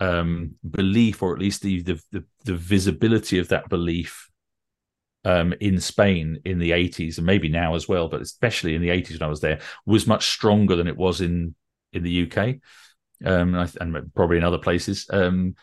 [0.00, 4.30] um, belief, or at least the, the, the the visibility of that belief
[5.24, 8.88] um, in Spain in the 80s and maybe now as well, but especially in the
[8.88, 11.54] 80s when I was there, was much stronger than it was in
[11.92, 12.56] in the UK
[13.24, 15.06] um, and, and, probably in other places.
[15.10, 15.54] Um,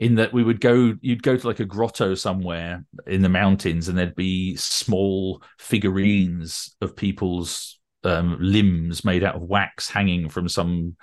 [0.00, 3.88] in that we would go, you'd go to like a grotto somewhere in the mountains,
[3.88, 10.48] and there'd be small figurines of people's um, limbs made out of wax hanging from
[10.48, 10.96] some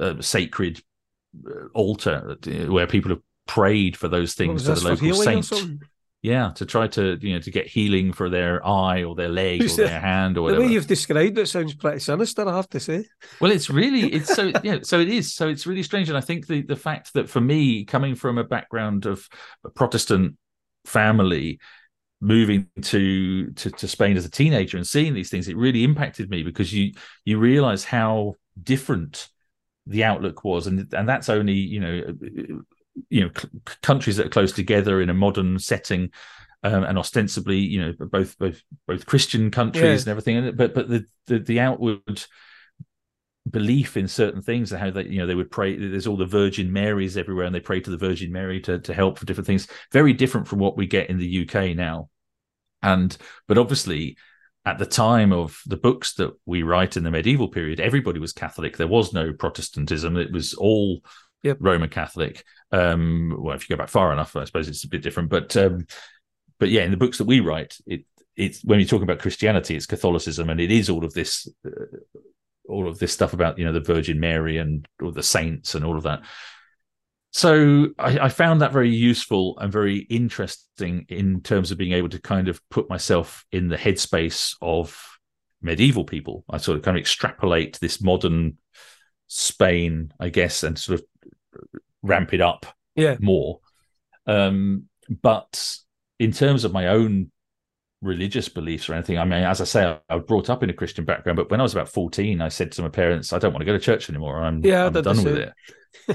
[0.00, 0.82] uh, sacred
[1.46, 5.52] uh, altar where people have prayed for those things to the local saint.
[6.24, 9.62] Yeah, to try to you know to get healing for their eye or their leg
[9.62, 10.62] or their hand or whatever.
[10.62, 13.04] The way you've described it sounds pretty sinister, I have to say.
[13.42, 15.34] Well, it's really it's so yeah, so it is.
[15.34, 18.38] So it's really strange, and I think the the fact that for me, coming from
[18.38, 19.28] a background of
[19.66, 20.38] a Protestant
[20.86, 21.58] family,
[22.22, 26.30] moving to, to to Spain as a teenager and seeing these things, it really impacted
[26.30, 26.92] me because you
[27.26, 28.32] you realize how
[28.62, 29.28] different
[29.86, 32.14] the outlook was, and and that's only you know
[33.08, 33.48] you know c-
[33.82, 36.10] countries that are close together in a modern setting
[36.62, 39.90] um, and ostensibly you know both both both christian countries yeah.
[39.90, 42.24] and everything but but the, the, the outward
[43.50, 46.72] belief in certain things how they you know they would pray there's all the virgin
[46.72, 49.68] marys everywhere and they pray to the virgin mary to, to help for different things.
[49.92, 52.08] Very different from what we get in the uk now.
[52.82, 54.16] And but obviously
[54.64, 58.32] at the time of the books that we write in the medieval period everybody was
[58.32, 58.78] catholic.
[58.78, 60.16] There was no protestantism.
[60.16, 61.02] It was all
[61.44, 61.58] yep.
[61.60, 62.44] Roman Catholic.
[62.72, 65.30] Um, well, if you go back far enough, I suppose it's a bit different.
[65.30, 65.86] But um,
[66.58, 68.04] but yeah, in the books that we write, it
[68.36, 71.96] it's when you talk about Christianity, it's Catholicism, and it is all of this, uh,
[72.68, 75.84] all of this stuff about you know the Virgin Mary and all the saints and
[75.84, 76.22] all of that.
[77.32, 82.08] So I, I, found that very useful and very interesting in terms of being able
[82.10, 84.96] to kind of put myself in the headspace of
[85.60, 86.44] medieval people.
[86.48, 88.58] I sort of kind of extrapolate this modern
[89.26, 91.06] Spain, I guess, and sort of
[92.02, 93.16] ramp it up yeah.
[93.20, 93.60] more.
[94.26, 94.84] Um,
[95.22, 95.78] but
[96.18, 97.30] in terms of my own
[98.00, 100.74] religious beliefs or anything, I mean, as I say, I was brought up in a
[100.74, 103.52] Christian background, but when I was about 14, I said to my parents, I don't
[103.52, 104.42] want to go to church anymore.
[104.42, 105.52] I'm, yeah, I'm done with it.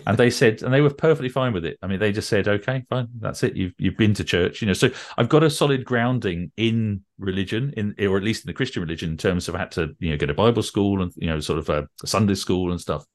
[0.06, 1.78] and they said, and they were perfectly fine with it.
[1.82, 3.56] I mean, they just said, okay, fine, that's it.
[3.56, 4.74] You've you've been to church, you know.
[4.74, 8.82] So I've got a solid grounding in religion, in or at least in the Christian
[8.82, 11.28] religion, in terms of I had to, you know, go to Bible school and you
[11.28, 13.06] know, sort of a Sunday school and stuff.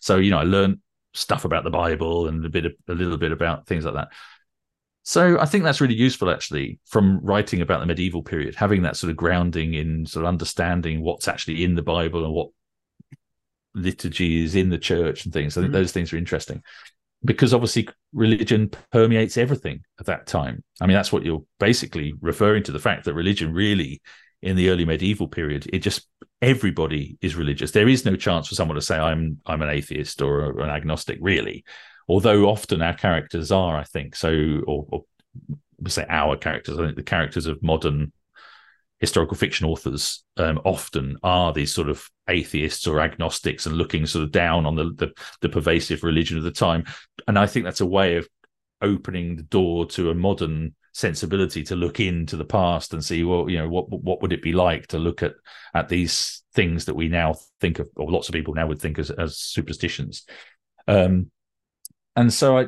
[0.00, 0.78] So you know, I learned
[1.14, 4.08] stuff about the Bible and a bit of, a little bit about things like that.
[5.04, 8.96] So I think that's really useful actually from writing about the medieval period, having that
[8.96, 12.48] sort of grounding in sort of understanding what's actually in the Bible and what
[13.74, 15.56] liturgy is in the church and things.
[15.56, 15.80] I think mm-hmm.
[15.80, 16.62] those things are interesting
[17.24, 20.62] because obviously religion permeates everything at that time.
[20.80, 24.02] I mean, that's what you're basically referring to the fact that religion really
[24.44, 26.06] in the early medieval period, it just
[26.42, 27.70] everybody is religious.
[27.70, 31.18] There is no chance for someone to say I'm I'm an atheist or an agnostic,
[31.20, 31.64] really.
[32.06, 34.30] Although often our characters are, I think, so
[34.66, 35.04] or, or
[35.88, 36.78] say our characters.
[36.78, 38.12] I think the characters of modern
[39.00, 44.24] historical fiction authors um, often are these sort of atheists or agnostics and looking sort
[44.24, 46.84] of down on the, the, the pervasive religion of the time.
[47.26, 48.28] And I think that's a way of
[48.82, 53.50] opening the door to a modern sensibility to look into the past and see well
[53.50, 55.34] you know what what would it be like to look at
[55.74, 58.98] at these things that we now think of or lots of people now would think
[58.98, 60.24] as, as superstitions
[60.86, 61.30] um
[62.16, 62.66] and so I,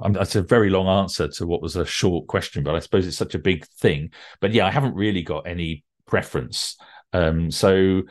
[0.00, 3.06] I'm, that's a very long answer to what was a short question, but I suppose
[3.06, 4.10] it's such a big thing.
[4.40, 6.76] But yeah, I haven't really got any preference.
[7.12, 8.02] Um, so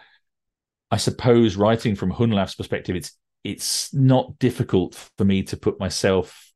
[0.91, 3.12] I suppose writing from Hunlaf's perspective, it's
[3.43, 6.53] it's not difficult for me to put myself,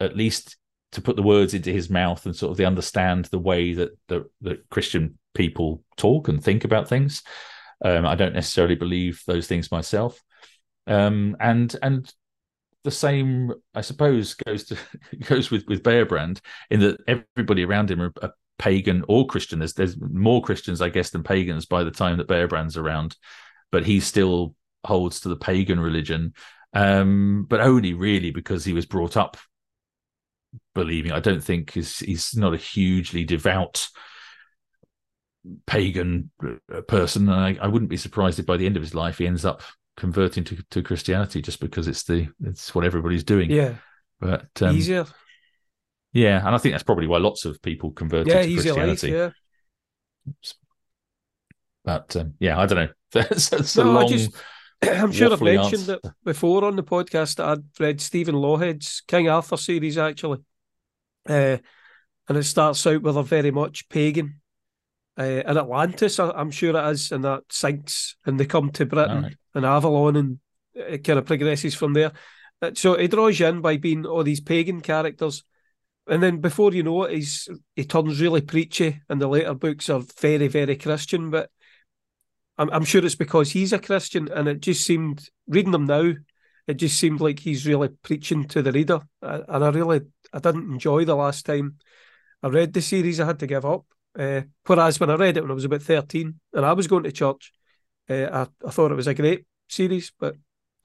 [0.00, 0.56] at least
[0.94, 3.90] to put the words into his mouth and sort of the understand the way that
[4.08, 7.22] the, that Christian people talk and think about things.
[7.84, 10.22] Um, I don't necessarily believe those things myself,
[10.86, 12.12] um, and and
[12.84, 14.76] the same, I suppose, goes to
[15.28, 19.58] goes with with Beobrand in that everybody around him are, are pagan or Christian.
[19.58, 23.16] There's there's more Christians, I guess, than pagans by the time that Beobrand's around,
[23.72, 24.54] but he still
[24.86, 26.34] holds to the pagan religion,
[26.72, 29.36] um, but only really because he was brought up
[30.74, 31.12] believing.
[31.12, 33.88] I don't think he's he's not a hugely devout
[35.66, 36.30] pagan
[36.72, 37.28] uh, person.
[37.28, 39.44] And I, I wouldn't be surprised if by the end of his life he ends
[39.44, 39.62] up
[39.96, 43.50] converting to, to Christianity just because it's the it's what everybody's doing.
[43.50, 43.74] Yeah,
[44.20, 45.06] but um, easier.
[46.12, 48.78] Yeah, and I think that's probably why lots of people converted Yeah, to easy life.
[48.78, 49.10] Christianity.
[49.10, 49.30] Yeah.
[51.84, 52.88] But um, yeah, I don't know.
[53.12, 54.30] That's, that's a No, I just,
[54.82, 56.00] I'm sure I've mentioned answer.
[56.02, 60.38] it before on the podcast that I'd read Stephen Lawhead's King Arthur series actually.
[61.28, 61.58] Uh,
[62.28, 64.40] and it starts out with a very much pagan.
[65.18, 68.86] Uh, in Atlantis, I, I'm sure it is, and that sinks, and they come to
[68.86, 69.36] Britain Alright.
[69.54, 70.38] and Avalon, and
[70.74, 72.12] it kind of progresses from there.
[72.60, 75.44] Uh, So he draws you in by being all these pagan characters,
[76.06, 79.88] and then before you know it, he's he turns really preachy, and the later books
[79.88, 81.30] are very, very Christian.
[81.30, 81.50] But
[82.58, 86.14] I'm, I'm sure it's because he's a Christian, and it just seemed reading them now,
[86.66, 90.00] it just seemed like he's really preaching to the reader, and I really
[90.34, 91.76] I didn't enjoy the last time
[92.42, 93.20] I read the series.
[93.20, 93.86] I had to give up.
[94.18, 97.04] Uh, whereas when I read it when I was about thirteen and I was going
[97.04, 97.52] to church,
[98.10, 100.36] uh, I, I thought it was a great series, but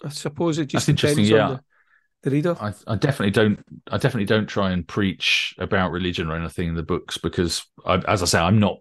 [0.03, 1.57] I suppose it just That's interesting, depends on yeah.
[1.57, 2.57] the, the reader.
[2.59, 3.59] I, I definitely don't.
[3.91, 7.95] I definitely don't try and preach about religion or anything in the books because, I,
[8.07, 8.77] as I say, I'm not.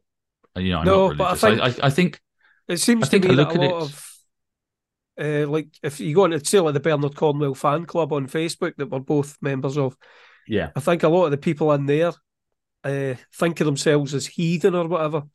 [0.57, 1.65] You know, I'm No, not but I religious.
[1.65, 2.21] I, think- I, I think
[2.69, 4.05] It seems I to think me I that a lot it- of
[5.21, 8.29] uh, like if you go on to say like the Bernard Cornwell fan club on
[8.29, 9.97] Facebook that we're both members of,
[10.49, 12.13] yeah, I think a lot of the people in there
[12.85, 15.23] uh, think of themselves as heathen or whatever.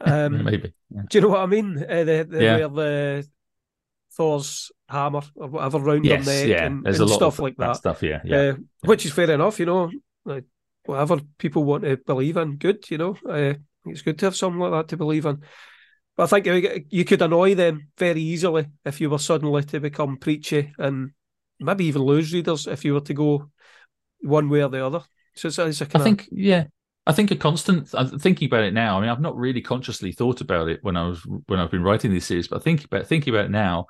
[0.00, 0.72] Um, maybe.
[0.94, 1.02] Yeah.
[1.10, 1.76] do you know what I mean?
[1.82, 2.66] Uh, they they Yeah.
[2.66, 3.28] wear the
[4.16, 6.66] Thor's hammer or whatever round Yes, their neck yeah.
[6.66, 7.76] and, There's and a lot stuff like that, that.
[7.76, 8.02] stuff.
[8.02, 8.36] Yeah, yeah.
[8.36, 9.90] Uh, which is fair enough, you know.
[10.24, 10.44] Like
[10.84, 13.16] whatever people want to believe in, good, you know.
[13.28, 13.54] Uh,
[13.86, 15.42] it's good to have something like that to believe in.
[16.16, 19.80] But I think you- you could annoy them very easily if you were suddenly to
[19.80, 21.10] become preachy and
[21.58, 23.50] maybe even lose readers if you were to go
[24.20, 25.02] one way or the other.
[25.34, 26.64] So it's, it's a I kind think, yeah,
[27.06, 27.88] I think a constant.
[27.94, 28.98] I'm thinking about it now.
[28.98, 31.82] I mean, I've not really consciously thought about it when I was when I've been
[31.82, 33.86] writing these series, but thinking about thinking about it now,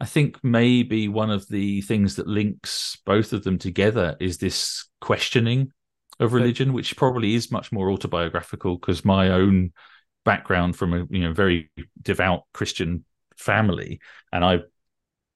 [0.00, 4.88] I think maybe one of the things that links both of them together is this
[5.02, 5.72] questioning
[6.18, 9.72] of religion, which probably is much more autobiographical because my own
[10.24, 13.04] background from a you know very devout Christian
[13.36, 14.00] family,
[14.32, 14.60] and I.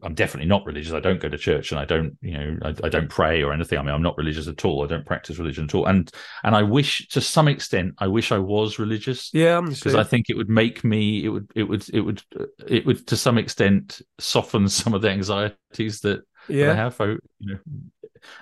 [0.02, 0.92] I'm definitely not religious.
[0.92, 3.52] I don't go to church, and I don't, you know, I, I don't pray or
[3.52, 3.78] anything.
[3.78, 4.84] I mean, I'm not religious at all.
[4.84, 5.86] I don't practice religion at all.
[5.86, 6.10] And
[6.42, 9.94] and I wish, to some extent, I wish I was religious Yeah, because.
[9.94, 12.22] I think it would make me, it would, it would, it would,
[12.66, 17.00] it would, to some extent, soften some of the anxieties that, that I have.
[17.00, 17.58] I, you know,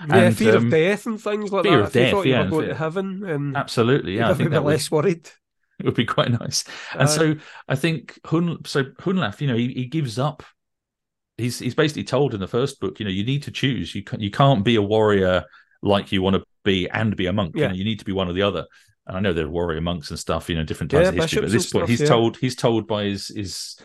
[0.08, 1.84] yeah, and, fear um, of death and things like fear that.
[1.84, 4.30] of if you death, thought you yeah, were going fear- to heaven, and absolutely, yeah,
[4.30, 5.28] I think that would, less worried.
[5.78, 6.64] it would be quite nice.
[6.94, 7.36] And so
[7.68, 10.42] I think Hun, so Hunlaf, you know, he, he gives up.
[11.38, 13.94] He's he's basically told in the first book, you know, you need to choose.
[13.94, 15.44] You can, you can't be a warrior
[15.83, 17.55] like you want to be and be a monk.
[17.55, 17.62] Yeah.
[17.62, 18.66] You know, you need to be one or the other.
[19.07, 21.14] And I know there are warrior monks and stuff, you know, different times Yeah, of
[21.14, 21.40] history.
[21.40, 22.07] But at this point, stuff, he's yeah.
[22.09, 23.79] told he's told by his his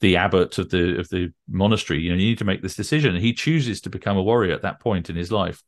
[0.00, 3.14] the abbot of the of the monastery, you know, you need to make this decision.
[3.14, 5.62] And he chooses to become a warrior at that point in his life,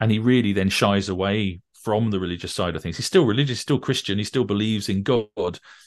[0.00, 2.96] and he really then shies away from the religious side of things.
[2.96, 5.28] He's still religious, still Christian, he still believes in God,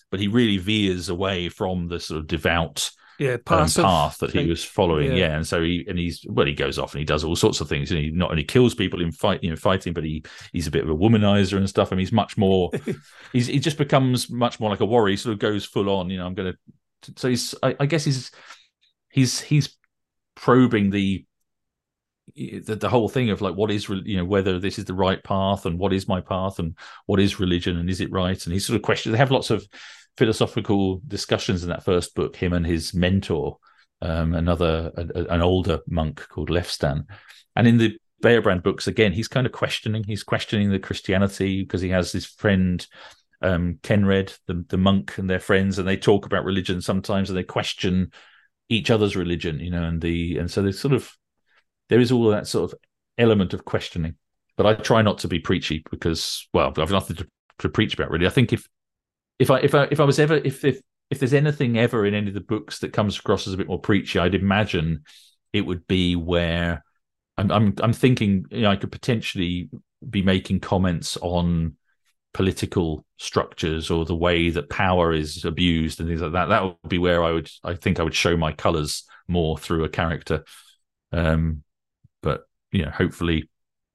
[0.10, 4.48] but he really veers away from the sort of devout Yeah, um, path that he
[4.48, 5.12] was following.
[5.12, 5.18] yeah.
[5.18, 5.36] Yeah.
[5.36, 7.70] and so he and he's well, he goes off and he does all sorts of
[7.70, 7.92] things.
[7.92, 10.72] And he not only kills people in fight, you know, fighting, but he he's a
[10.72, 11.92] bit of a womanizer and stuff.
[11.92, 12.72] I mean, he's much more.
[13.32, 15.12] he's he just becomes much more like a warrior.
[15.12, 16.10] He sort of goes full on.
[16.10, 16.56] You know, I'm gonna.
[17.16, 17.54] So he's.
[17.62, 18.32] I, I guess he's
[19.12, 19.78] he's he's
[20.36, 21.24] probing the.
[22.34, 25.22] The, the whole thing of like what is you know whether this is the right
[25.22, 28.54] path and what is my path and what is religion and is it right and
[28.54, 29.68] he sort of questions they have lots of
[30.18, 33.58] philosophical discussions in that first book him and his mentor
[34.02, 37.06] um, another a, an older monk called Leofstan.
[37.56, 40.04] And in the Beobrand books, again, he's kind of questioning.
[40.04, 42.86] He's questioning the Christianity because he has his friend
[43.42, 47.38] um, Coenred, the the monk, and their friends, and they talk about religion sometimes, and
[47.38, 48.12] they question
[48.70, 51.12] each other's religion, you know, and the and so there's sort of
[51.90, 52.80] there is all that sort of
[53.18, 54.16] element of questioning.
[54.56, 57.28] But I try not to be preachy because, well, I've nothing to,
[57.60, 58.28] to preach about really.
[58.28, 58.68] I think if
[59.42, 60.80] if I if I if I was ever if if
[61.10, 63.68] if there's anything ever in any of the books that comes across as a bit
[63.68, 65.04] more preachy, I'd imagine
[65.52, 66.84] it would be where
[67.38, 69.72] I'm I'm I'm thinking you know, I could potentially
[70.08, 71.76] be making comments on
[72.36, 76.50] political structures or the way that power is abused and things like that.
[76.50, 79.86] That would be where I would I think I would show my colours more through
[79.86, 80.46] a character.
[81.12, 81.64] Um
[82.22, 83.50] but you know, hopefully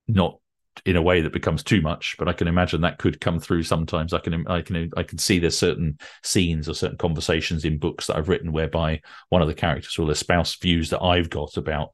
[0.09, 0.41] not
[0.85, 3.63] in a way that becomes too much but i can imagine that could come through
[3.63, 4.13] sometimes.
[4.13, 8.07] I can i can i can see there's certain scenes or certain conversations in books
[8.07, 9.01] that i've written whereby
[9.31, 11.93] one of the characters will espouse views that i've got about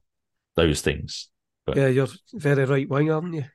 [0.55, 1.29] those things.
[1.73, 3.45] Yeah, you're very right wing, aren't you?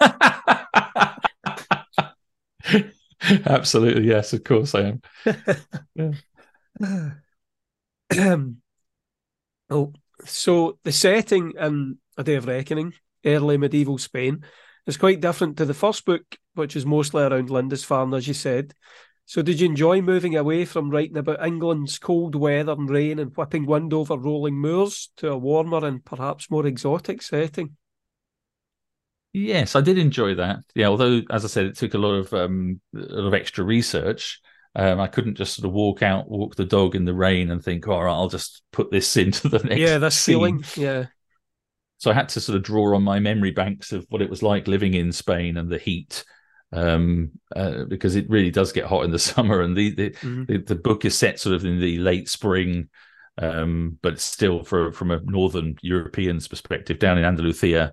[3.46, 4.94] absolutely yes of course i
[5.98, 6.14] am.
[9.70, 9.92] Oh,
[10.24, 12.92] so the setting in A Day of Reckoning,
[13.24, 14.44] early medieval Spain,
[14.86, 18.74] It's quite different to the first book, which is mostly around Lindisfarne, as you said.
[19.26, 23.36] So, did you enjoy moving away from writing about England's cold weather and rain and
[23.36, 27.76] whipping wind over rolling moors to a warmer and perhaps more exotic setting?
[29.32, 30.58] Yes, I did enjoy that.
[30.74, 33.64] Yeah, although as I said, it took a lot of um, a lot of extra
[33.64, 34.40] research.
[34.74, 37.62] Um, I couldn't just sort of walk out, walk the dog in the rain, and
[37.62, 40.64] think, "All right, I'll just put this into the next." Yeah, that's feeling.
[40.76, 41.06] Yeah.
[42.00, 44.42] So I had to sort of draw on my memory banks of what it was
[44.42, 46.24] like living in Spain and the heat,
[46.72, 49.60] um, uh, because it really does get hot in the summer.
[49.60, 50.44] And the the, mm-hmm.
[50.46, 52.88] the, the book is set sort of in the late spring,
[53.36, 57.92] um, but still for from a northern European's perspective, down in Andalusia,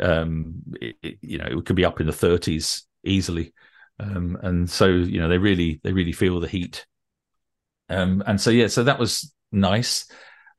[0.00, 3.52] um, it, it, you know, it could be up in the 30s easily,
[3.98, 6.86] um, and so you know they really they really feel the heat.
[7.88, 10.06] Um, and so yeah, so that was nice.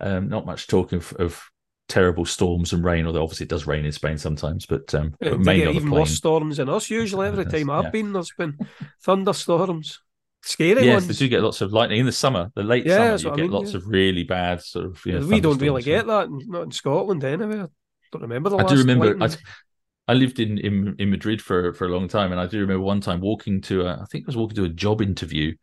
[0.02, 1.50] Um, not much talk of, of
[1.90, 5.32] terrible storms and rain, although obviously it does rain in Spain sometimes, but, um, yeah,
[5.32, 6.90] but mainly even worse storms than us.
[6.90, 7.90] Usually, every time I've yeah.
[7.90, 8.58] been, there's been
[9.04, 10.00] thunderstorms.
[10.42, 11.08] Scary yes, ones.
[11.08, 12.50] they do get lots of lightning in the summer.
[12.56, 15.06] The late yeah, summer, you get mean, lots of really bad sort of.
[15.06, 17.60] You know, we don't really get that, not in Scotland anyway.
[17.60, 17.68] I
[18.14, 18.72] don't remember the I last.
[18.72, 19.22] do remember.
[19.22, 19.30] I,
[20.08, 22.84] I lived in, in in Madrid for for a long time, and I do remember
[22.84, 24.00] one time walking to a.
[24.02, 25.56] I think I was walking to a job interview,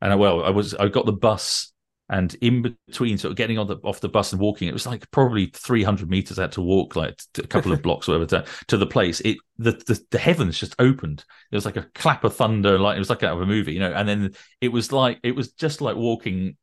[0.00, 1.72] and I, well, I was I got the bus
[2.10, 4.86] and in between sort of getting on the off the bus and walking it was
[4.86, 8.44] like probably 300 meters I had to walk like a couple of blocks or whatever
[8.44, 9.20] to, to the place.
[9.20, 11.24] It the, the, the heavens just opened.
[11.50, 13.72] It was like a clap of thunder like it was like out of a movie
[13.72, 16.56] you know and then it was like it was just like walking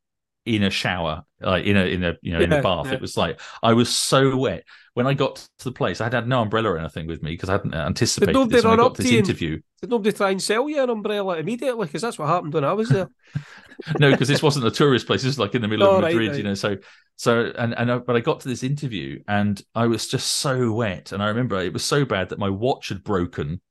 [0.45, 2.93] in a shower like in a in a you know in a bath yeah.
[2.93, 4.63] it was like i was so wet
[4.93, 7.49] when i got to the place i had no umbrella or anything with me because
[7.49, 9.89] i hadn't uh, anticipated nobody this run i got up to to this interview Did
[9.91, 11.85] nobody try and sell you an umbrella immediately?
[11.85, 13.09] Because that's what happened when I was there.
[13.99, 15.21] no, because this wasn't a tourist place.
[15.21, 16.37] This is like in the middle Oh, of right, Madrid, right.
[16.37, 16.53] you know.
[16.53, 16.77] So,
[17.17, 20.71] so and and I, but I got to this interview and I was just so
[20.71, 23.61] wet, and I remember it was so bad that my watch had broken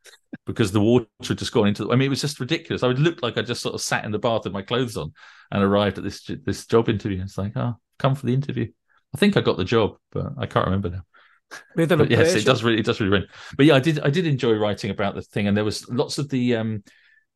[0.46, 1.84] because the water had just gone into.
[1.84, 2.82] The, I mean, it was just ridiculous.
[2.82, 4.96] I would look like I just sort of sat in the bath with my clothes
[4.96, 5.12] on
[5.50, 7.22] and arrived at this this job interview.
[7.22, 8.70] It's like, oh, come for the interview.
[9.14, 11.02] I think I got the job, but I can't remember now.
[11.76, 12.38] Yes, impression.
[12.38, 13.26] it does really, it does really rain.
[13.56, 16.18] But yeah, I did, I did enjoy writing about the thing, and there was lots
[16.18, 16.82] of the, um,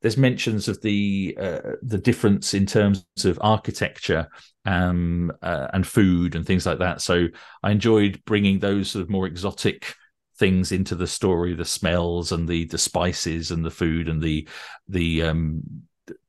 [0.02, 4.28] there's mentions of the, uh, the difference in terms of architecture,
[4.64, 7.00] um, uh, and food and things like that.
[7.00, 7.28] So
[7.62, 9.94] I enjoyed bringing those sort of more exotic
[10.38, 14.48] things into the story, the smells and the the spices and the food and the
[14.88, 15.62] the um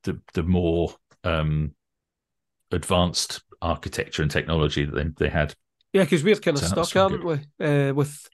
[0.03, 1.73] the the more um
[2.71, 5.55] advanced architecture and technology that they, they had.
[5.93, 7.66] Yeah, because we're kind of So stuck, aren't we?
[7.66, 8.30] Uh, with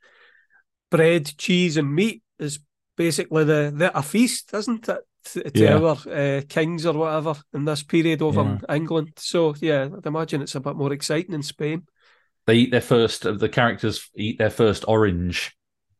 [0.89, 2.59] bread, cheese, and meat is
[2.95, 4.99] basically the, the a feast, isn't it?
[5.33, 5.77] To, to Yeah.
[5.77, 9.13] our uh, kings or whatever in this period over in England.
[9.17, 11.87] So yeah, I'd imagine it's a bit more exciting in Spain.
[12.45, 13.23] They eat their first.
[13.23, 15.55] The characters eat their first orange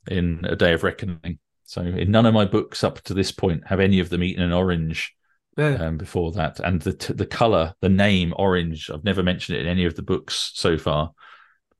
[0.07, 1.39] in A Day of Reckoning.
[1.63, 4.43] So in none of my books up to this point have any of them eaten
[4.43, 5.15] an orange
[5.57, 6.59] Yeah, um, before that.
[6.59, 9.95] And the t- the color, the name orange, I've never mentioned it in any of
[9.95, 11.13] the books so far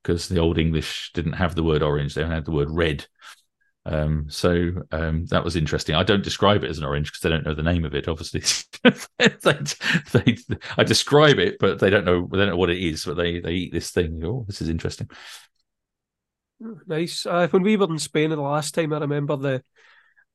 [0.02, 3.06] because the Old English didn't have the word orange; they only had the word red.
[3.88, 5.94] Um, so um, that was interesting.
[5.94, 8.08] I don't describe it as an orange because they don't know the name of it.
[8.08, 8.42] Obviously,
[9.20, 9.56] they,
[10.14, 10.38] they,
[10.78, 13.06] I describe it, but they don't know they don't know what it is.
[13.06, 14.22] But they they eat this thing.
[14.24, 15.10] Oh, this is interesting.
[16.88, 17.26] nice.
[17.26, 19.64] Uh, when we were in Spain the last time, I remember the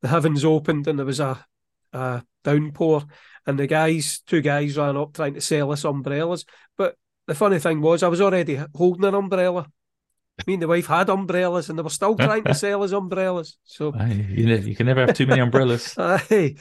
[0.03, 1.45] the heavens opened and there was a,
[1.93, 3.05] a downpour,
[3.47, 6.45] and the guys, two guys, ran up trying to sell us umbrellas.
[6.76, 9.66] But the funny thing was, I was already holding an umbrella.
[10.47, 13.59] Me and the wife had umbrellas, and they were still trying to sell us umbrellas.
[13.64, 15.95] So, Aye, you know, you can never have too many umbrellas.
[15.99, 16.57] aye.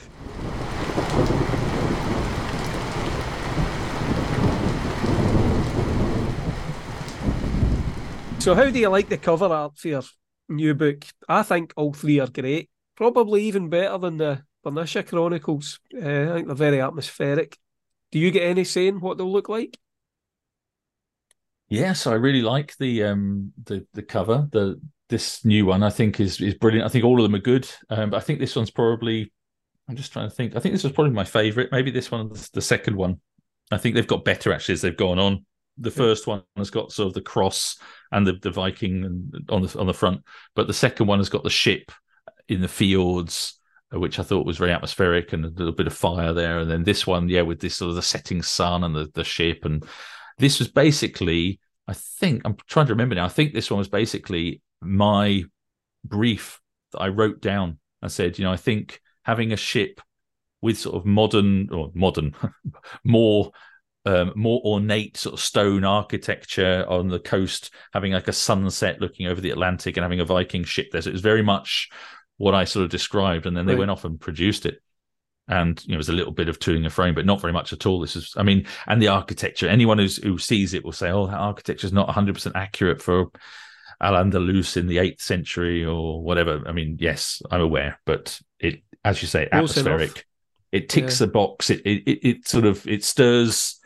[8.40, 10.02] So, how do you like the cover art for your
[10.48, 11.04] new book?
[11.28, 12.70] I think all three are great.
[12.96, 15.80] Probably even better than the Bernicia Chronicles.
[15.94, 15.98] Uh,
[16.30, 17.58] I think they're very atmospheric.
[18.10, 19.78] Do you get any saying what they'll look like?
[21.68, 24.48] Yes, I really like the um the the cover.
[24.50, 26.84] The this new one I think is is brilliant.
[26.84, 27.68] I think all of them are good.
[27.88, 29.32] Um, but I think this one's probably.
[29.88, 30.56] I'm just trying to think.
[30.56, 31.72] I think this was probably my favorite.
[31.72, 33.20] Maybe this one, the second one.
[33.72, 35.44] I think they've got better actually as they've gone on.
[35.78, 37.78] The first one has got sort of the cross
[38.12, 40.22] and the, the Viking and on the on the front,
[40.54, 41.92] but the second one has got the ship
[42.48, 43.59] in the fields,
[43.92, 46.60] which I thought was very atmospheric and a little bit of fire there.
[46.60, 49.24] And then this one, yeah, with this sort of the setting sun and the the
[49.24, 49.84] ship, and
[50.38, 53.24] this was basically, I think, I'm trying to remember now.
[53.24, 55.44] I think this one was basically my
[56.04, 56.60] brief
[56.92, 57.78] that I wrote down.
[58.02, 60.00] I said, you know, I think having a ship
[60.62, 62.34] with sort of modern or modern,
[63.04, 63.52] more
[64.06, 69.26] um, more ornate sort of stone architecture on the coast, having like a sunset looking
[69.26, 71.02] over the Atlantic and having a Viking ship there.
[71.02, 71.90] So it was very much
[72.40, 73.80] what I sort of described, and then they Right.
[73.80, 74.80] went off and produced it.
[75.46, 77.52] And you know, it was a little bit of toing a frame, but not very
[77.52, 78.00] much at all.
[78.00, 79.68] This is, I mean, and the architecture.
[79.68, 83.02] Anyone who's, who sees it will say, "Oh, that architecture is not 100 percent accurate
[83.02, 83.26] for
[84.00, 88.82] Al Andalus in the eighth century or whatever." I mean, yes, I'm aware, but it,
[89.04, 90.24] as you say, atmospheric.
[90.72, 91.68] It ticks a box.
[91.68, 93.79] It, it it it sort of it stirs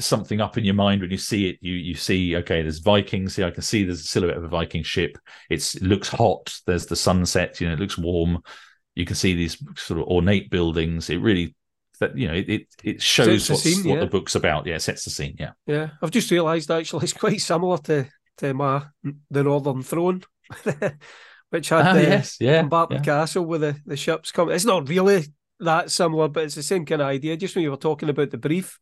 [0.00, 1.58] something up in your mind when you see it.
[1.60, 3.46] You you see, okay, there's Vikings here.
[3.46, 5.18] I can see there's a silhouette of a Viking ship.
[5.50, 6.54] It's it looks hot.
[6.66, 7.60] There's the sunset.
[7.60, 8.42] You know, it looks warm.
[8.94, 11.10] You can see these sort of ornate buildings.
[11.10, 11.54] It really
[12.00, 14.66] that you know it it, shows the scene, what the book's about.
[14.66, 15.36] Yeah, it sets the scene.
[15.38, 18.06] Yeah, Yeah, I've just realised actually it's quite similar to
[18.38, 18.84] to my
[19.30, 20.22] the Northern Throne,
[21.50, 23.02] which had Ah, the yes, yeah, Barton yeah.
[23.02, 24.54] Castle with the, the ships coming.
[24.54, 25.24] It's not really
[25.60, 27.36] that similar, but it's the same kind of idea.
[27.36, 28.78] Just when you were talking about the brief,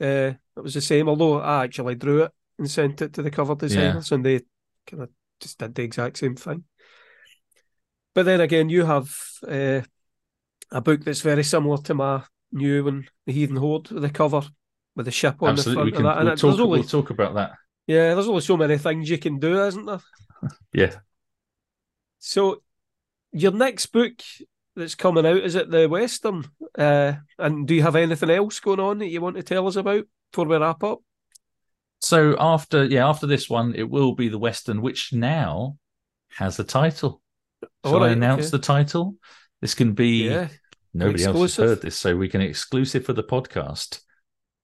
[0.00, 1.08] uh, it was the same.
[1.08, 4.40] Although I actually drew it and sent it to the cover designers, and they
[4.86, 6.64] kind of just did the exact same thing.
[8.14, 9.14] But then again, you have
[9.46, 9.82] uh,
[10.70, 12.22] a book that's very similar to my
[12.52, 14.42] new one, The Heathen Horde, with the cover
[14.96, 16.32] with the ship on Absolutely, we the can front of that.
[16.32, 17.52] And we'll it- talk, only we'll talk about that.
[17.86, 20.00] yeah, there's only so many things you can do, isn't there?
[20.72, 20.94] Yeah,
[22.18, 22.62] So,
[23.32, 24.14] your next book
[24.76, 26.44] that's coming out is it the Western?
[26.76, 29.76] Uh, and do you have anything else going on that you want to tell us
[29.76, 31.00] about before we wrap up?
[32.00, 35.76] So after yeah, after this one, it will be the Western, which now
[36.36, 37.20] has a title.
[37.84, 38.50] All Shall I right, announce okay.
[38.50, 39.16] the title?
[39.60, 40.48] This can be Yeah,
[40.94, 44.00] nobody else has heard this, so we can exclusive for the podcast.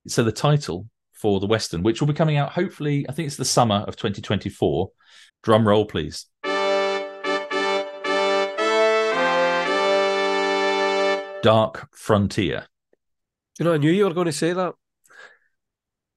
[0.09, 3.37] So the title for the Western, which will be coming out hopefully, I think it's
[3.37, 4.91] the summer of 2024.
[5.43, 6.27] Drum roll, please.
[11.47, 12.67] Dark Frontier.
[13.57, 14.75] you know, I knew you were going to say that.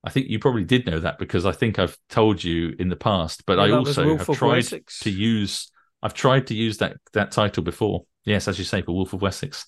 [0.04, 2.96] I think you probably did know that because I think I've told you in the
[2.96, 5.02] past, but Yeah, I also have tried Wessex.
[5.02, 5.72] to use
[6.02, 8.06] I've tried to use that that title before.
[8.26, 9.68] Yes, as you say, for Wolf of Wessex.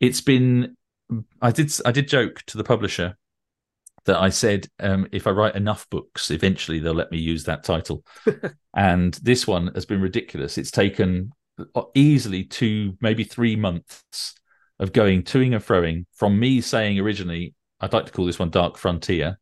[0.00, 0.76] It's been
[1.40, 3.16] I did I did joke to the publisher
[4.06, 7.62] that I said um, if I write enough books, eventually they'll let me use that
[7.62, 8.04] title.
[8.76, 10.58] and this one has been ridiculous.
[10.58, 11.30] It's taken
[11.94, 14.34] easily two, maybe three months
[14.78, 18.50] of going toing and froing from me saying originally I'd like to call this one
[18.50, 19.38] Dark Frontier,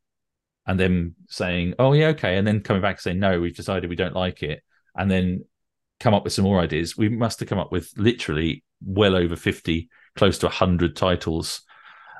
[0.67, 3.91] and then saying, "Oh yeah, okay," and then coming back and saying, "No, we've decided
[3.91, 4.63] we don't like it,"
[4.97, 5.45] and then
[6.01, 6.97] come up with some more ideas.
[6.97, 11.63] We must have come up with literally well over fifty, close to hundred titles,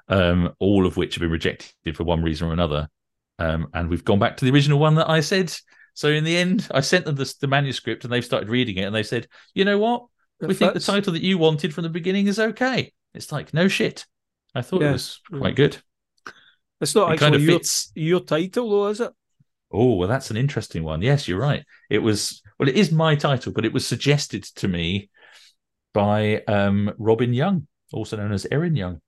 [0.09, 2.89] um, all of which have been rejected for one reason or another.
[3.39, 5.53] Um, and we've gone back to the original one that I said.
[5.95, 8.83] So in the end, I sent them the, the manuscript, and they've started reading it,
[8.83, 10.07] and they said, "You know what?
[10.41, 13.69] We think the title that you wanted from the beginning is okay." It's like no
[13.69, 14.07] shit.
[14.55, 14.91] I thought Yeah.
[14.91, 15.77] it was quite good.
[16.81, 17.93] It's not It actually kind of your, fits.
[17.95, 19.13] your title, though, is it?
[19.73, 21.03] Oh, well, that's an interesting one.
[21.03, 21.65] Yes, you're right.
[21.91, 25.11] It was well, it is my title, but it was suggested to me
[25.93, 29.01] by um, Robyn Young, also known as Erin Young.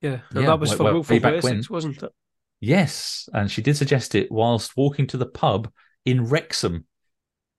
[0.00, 1.74] Yeah, Yeah, that was way- for way- Wolf back Wessex, when.
[1.76, 2.12] wasn't it?
[2.60, 5.70] Yes, and she did suggest it whilst walking to the pub
[6.04, 6.86] in Wrexham,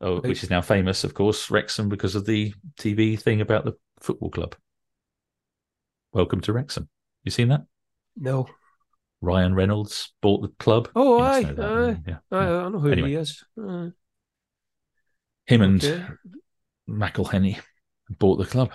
[0.02, 0.24] oh, Right.
[0.30, 4.30] which is now famous, of course, Wrexham because of the TV thing about the football
[4.32, 4.56] club.
[6.16, 6.88] Welcome to Wrexham.
[7.26, 7.66] You seen that?
[8.16, 8.48] No.
[9.20, 10.88] Ryan Reynolds bought the club.
[10.96, 11.98] Oh, aye, that, aye.
[12.08, 12.18] yeah.
[12.32, 13.10] I, I don't know who Anyway.
[13.10, 13.44] he is.
[13.62, 13.90] Uh,
[15.46, 16.06] Him and okay.
[16.90, 17.60] McElhenney
[18.18, 18.72] bought the club.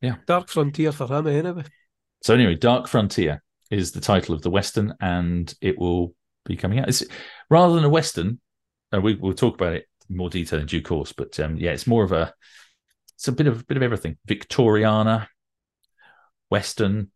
[0.00, 0.16] Yeah.
[0.26, 1.62] Dark Frontier for him, anyway.
[2.24, 6.12] So anyway, Dark Frontier is the title of the western, and it will
[6.44, 6.88] be coming out.
[6.88, 7.04] It's
[7.50, 8.40] rather than a western.
[8.92, 11.70] Uh, we, we'll talk about it in more detail in due course, but um, yeah,
[11.70, 12.34] it's more of a.
[13.14, 15.28] It's a bit of a bit of everything: Victoriana,
[16.50, 17.10] western,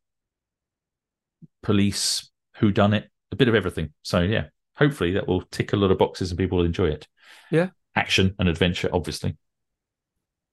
[1.63, 3.93] police, who done it, a bit of everything.
[4.03, 7.07] So yeah, hopefully that will tick a lot of boxes and people will enjoy it.
[7.51, 7.69] Yeah.
[7.95, 9.37] action and adventure, obviously.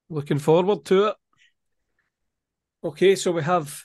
[0.10, 1.16] Looking forward to it.
[2.84, 3.84] Okay, so we have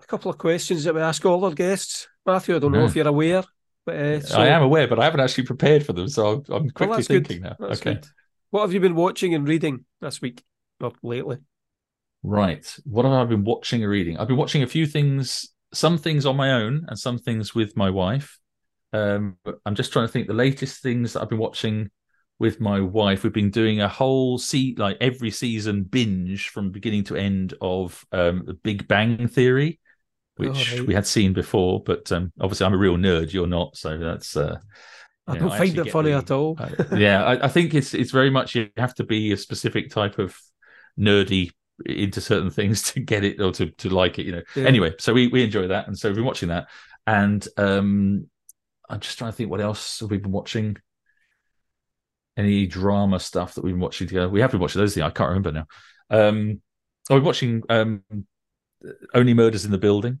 [0.00, 2.08] a couple of questions that we ask all our guests.
[2.24, 3.42] Matthew, I don't know if you're aware,
[3.84, 6.36] but uh, so, I am aware, but I haven't actually prepared for them, so I'm,
[6.48, 7.26] I'm Well, quickly good.
[7.26, 7.56] thinking now.
[7.58, 7.94] That's okay.
[7.94, 8.06] good.
[8.50, 10.42] What have you been watching and reading this week
[10.80, 11.38] or lately?
[12.22, 12.76] Right.
[12.84, 14.18] What have I been watching or reading?
[14.18, 17.76] I've been watching a few things, some things on my own and some things with
[17.76, 18.38] my wife.
[18.92, 21.90] Um, but I'm just trying to think the latest things that I've been watching
[22.38, 23.22] with my wife.
[23.22, 28.04] We've been doing a whole see like every season binge from beginning to end of
[28.12, 29.80] um the Big Bang Theory,
[30.36, 30.86] which right.
[30.86, 34.36] we had seen before, but um obviously I'm a real nerd, you're not, so that's
[34.36, 34.58] uh
[35.26, 36.58] I don't know, I find actually it funny at all.
[36.96, 40.18] yeah, I, I think it's it's very much you have to be a specific type
[40.18, 40.38] of
[40.98, 41.50] nerdy
[41.86, 44.42] into certain things to get it or to, to like it, you know.
[44.56, 44.64] Yeah.
[44.64, 46.68] Anyway, so we we enjoy that, and so we've been watching that,
[47.06, 48.26] and um,
[48.88, 50.76] I'm just trying to think what else have we been watching.
[52.36, 54.28] Any drama stuff that we've been watching together?
[54.28, 55.02] We have been watching those things.
[55.02, 55.66] I can't remember now.
[56.10, 56.60] Um,
[57.10, 58.02] Oh, we're watching um,
[59.14, 60.20] Only Murders in the Building.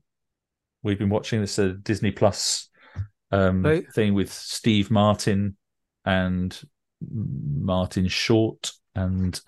[0.82, 2.70] We've been watching this uh, Disney Plus
[3.30, 3.84] um, Right.
[3.92, 5.56] thing with Steve Martin
[6.06, 6.58] and
[7.00, 9.38] Martin Short, and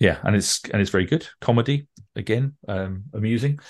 [0.00, 1.86] yeah, and it's and it's very good comedy
[2.16, 3.60] again, um, amusing.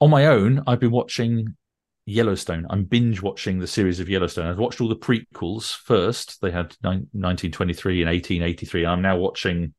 [0.00, 1.56] On my own, I've been watching
[2.04, 2.66] Yellowstone.
[2.70, 4.46] I'm binge watching the series of Yellowstone.
[4.46, 6.40] I've watched all the prequels first.
[6.42, 8.86] They had nine, 1923 and 1883.
[8.86, 9.74] I'm now watching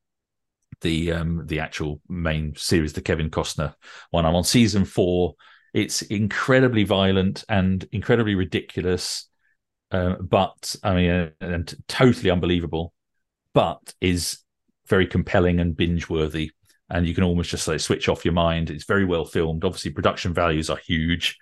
[0.81, 3.75] the um the actual main series, the Kevin Costner
[4.09, 4.25] one.
[4.25, 5.35] I'm on season four.
[5.73, 9.29] It's incredibly violent and incredibly ridiculous,
[9.91, 12.91] uh, but I mean, and totally unbelievable,
[13.53, 14.39] but is
[14.89, 16.51] very compelling and binge worthy.
[16.89, 18.69] And you can almost just like switch off your mind.
[18.69, 19.63] It's very well filmed.
[19.63, 21.37] Obviously, production values are huge.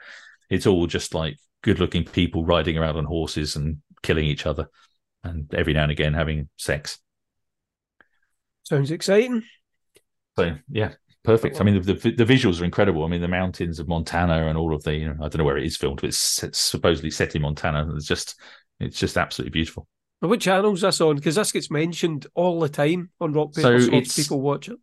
[0.50, 4.68] It's all just like good looking people riding around on horses and killing each other,
[5.24, 7.00] and every now and again having sex.
[8.64, 9.44] Sounds exciting.
[10.38, 10.94] So yeah,
[11.24, 11.62] perfect.
[11.62, 13.06] I mean, the, the the visuals are incredible.
[13.06, 15.46] I mean, the mountains of Montana and all of the you know I don't know
[15.46, 17.90] where it is filmed, but it's, it's supposedly set in Montana.
[17.96, 18.38] It's just
[18.82, 19.88] it's just absolutely beautiful.
[20.22, 21.16] Now, What channel's this on?
[21.16, 23.94] Because this gets mentioned all the time on Rock So Paper Swords.
[23.94, 24.78] it's- People watch it.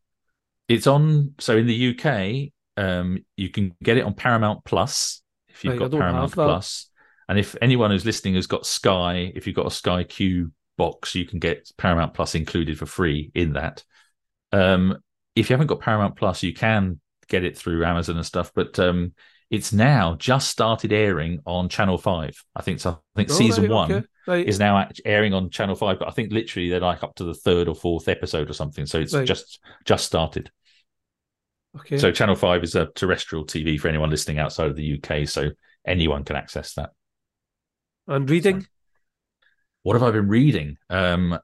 [0.69, 1.35] It's on.
[1.41, 5.91] So in the UK, um, you can get it on Paramount Plus if you've Right,
[5.91, 6.33] got Paramount.
[6.33, 6.89] Plus.
[7.29, 11.15] And if anyone who's listening has got Sky, if you've got a Sky Q box,
[11.15, 13.83] you can get Paramount Plus included for free in that.
[14.53, 14.99] Um,
[15.35, 18.53] if you haven't got Paramount Plus, you can get it through Amazon and stuff.
[18.55, 19.15] But um,
[19.51, 22.43] it's now just started airing on Channel Five.
[22.55, 22.91] I think so.
[22.91, 24.07] I think Oh, season right, one okay.
[24.27, 24.47] Right.
[24.47, 27.35] is now airing on Channel Five, but I think literally they're like up to the
[27.35, 28.87] third or fourth episode or something.
[28.87, 29.27] So it's Right.
[29.27, 30.51] just just started.
[31.81, 31.99] okay.
[31.99, 35.51] So Channel Five is a terrestrial TV for anyone listening outside of the UK, so
[35.87, 36.91] anyone can access that.
[38.07, 38.67] and reading.
[39.83, 40.77] What have I been reading?
[40.89, 41.39] Um,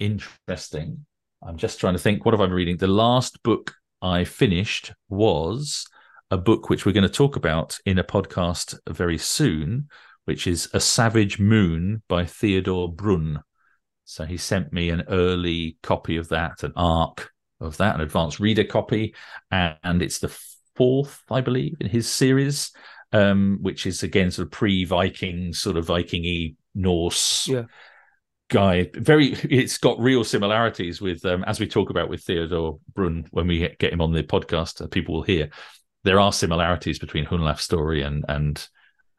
[0.00, 1.06] interesting.
[1.46, 2.24] I'm just trying to think.
[2.24, 2.76] What have I been reading?
[2.76, 5.86] The last book I finished was
[6.30, 9.88] a book which we're going to talk about in a podcast very soon,
[10.26, 13.40] which is A Savage Moon by Theodore Brun.
[14.04, 18.38] So he sent me an early copy of that, an arc of that, an advanced
[18.38, 19.14] reader copy,
[19.50, 20.36] and it's the
[20.74, 22.72] fourth, I believe, in his series,
[23.12, 27.64] um, which is again sort of pre-Viking, sort of Viking-y Norse Yeah.
[28.50, 28.90] guy.
[28.94, 33.46] Very, it's got real similarities with, um, as we talk about with Theodore Brun when
[33.46, 35.50] we get him on the podcast, uh, people will hear
[36.04, 38.68] there are similarities between Hunlaf's story and and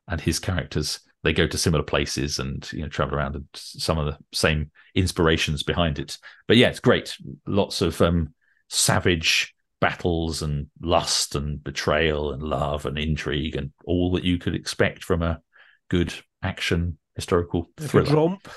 [0.07, 0.99] and his characters.
[1.23, 4.71] They go to similar places and you know travel around, and some of the same
[4.95, 6.17] inspirations behind it.
[6.47, 7.17] But yeah, it's great.
[7.45, 8.33] Lots of um,
[8.69, 14.55] savage battles and lust and betrayal and love and intrigue and all that you could
[14.55, 15.41] expect from a
[15.89, 18.15] good action historical thriller.
[18.15, 18.47] romp.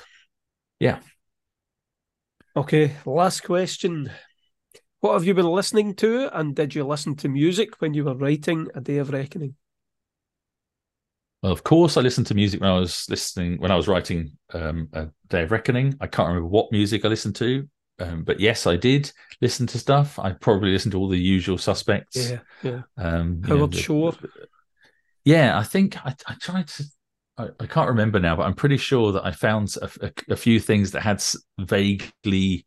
[0.79, 0.99] Yeah.
[2.55, 4.11] Okay, last question.
[4.99, 8.15] What have you been listening to, and did you listen to music when you were
[8.15, 9.55] writing A Day of Reckoning?
[11.41, 14.31] Well, of course, I listened to music when I was listening when I was writing
[14.53, 15.95] um, a Day of Reckoning.
[15.99, 17.67] I can't remember what music I listened to,
[17.99, 19.11] um, but yes, I did
[19.41, 20.19] listen to stuff.
[20.19, 22.29] I probably listened to all the usual suspects.
[22.31, 22.81] Yeah, yeah.
[22.97, 24.13] Um, Howard Shore.
[25.25, 26.83] Yeah, I think I, I tried to.
[27.37, 30.35] I, I can't remember now, but I'm pretty sure that I found a, a- a
[30.35, 31.23] few things that had
[31.59, 32.65] vaguely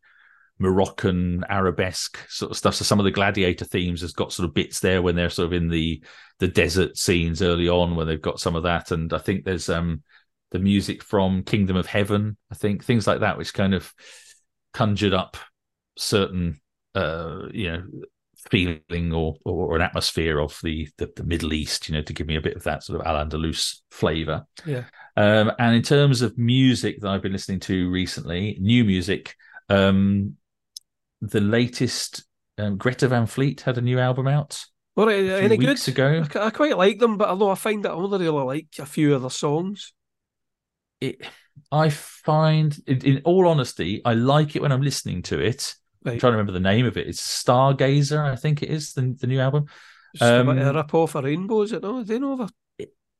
[0.57, 2.75] Moroccan arabesque sort of stuff.
[2.75, 5.47] So some of the gladiator themes has got sort of bits there when they're sort
[5.47, 6.03] of in the
[6.39, 8.91] the desert scenes early on, where they've got some of that.
[8.91, 10.03] And I think there's um
[10.51, 12.37] the music from Kingdom of Heaven.
[12.51, 13.93] I think things like that, which kind of
[14.73, 15.37] conjured up
[15.97, 16.59] certain
[16.93, 17.83] uh you know
[18.49, 22.27] feeling or, or an atmosphere of the, the the Middle East, you know, to give
[22.27, 24.45] me a bit of that sort of Al Andalus flavor.
[24.65, 24.83] Yeah.
[25.17, 29.35] Um, and in terms of music that I've been listening to recently, new music,
[29.69, 30.35] um,
[31.21, 32.25] the latest
[32.57, 34.63] um, Greta Van Fleet had a new album out
[34.95, 35.69] All right, a few any good?
[35.69, 36.23] weeks ago.
[36.35, 38.85] I, I quite like them, but although I find that I only really like a
[38.85, 39.93] few of the songs.
[41.01, 41.21] It,
[41.71, 45.75] I find, in, in all honesty, I like it when I'm listening to it.
[46.05, 47.07] I'm trying to remember the name of it.
[47.07, 49.65] It's Stargazer, I think it is the, the new album.
[50.13, 51.81] Bit Um, a rip off a rainbow, is it?
[51.83, 52.47] No, you know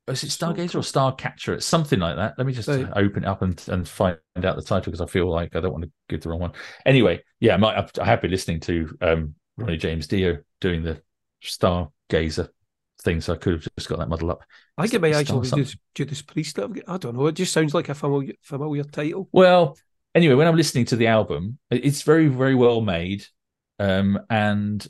[0.07, 1.55] Is it So Stargazer or Starcatcher?
[1.55, 2.35] It's something like that.
[2.37, 2.87] Let me just Right.
[2.95, 5.71] open it up and, and find out the title because I feel like I don't
[5.71, 6.51] want to give the wrong one.
[6.85, 10.83] Anyway, yeah, I might have, I have been listening to um, Ronnie James Dio doing
[10.83, 11.01] the
[11.43, 12.49] Stargazer
[13.01, 14.43] thing, so I could have just got that muddled up.
[14.77, 15.65] I it may Star actually.
[15.95, 16.59] Judas, Priest.
[16.59, 17.27] I don't know.
[17.27, 19.29] It just sounds like a familiar, familiar title.
[19.31, 19.77] Well,
[20.13, 23.25] anyway, when I'm listening to the album, it's very, very well made.
[23.79, 24.85] Um, and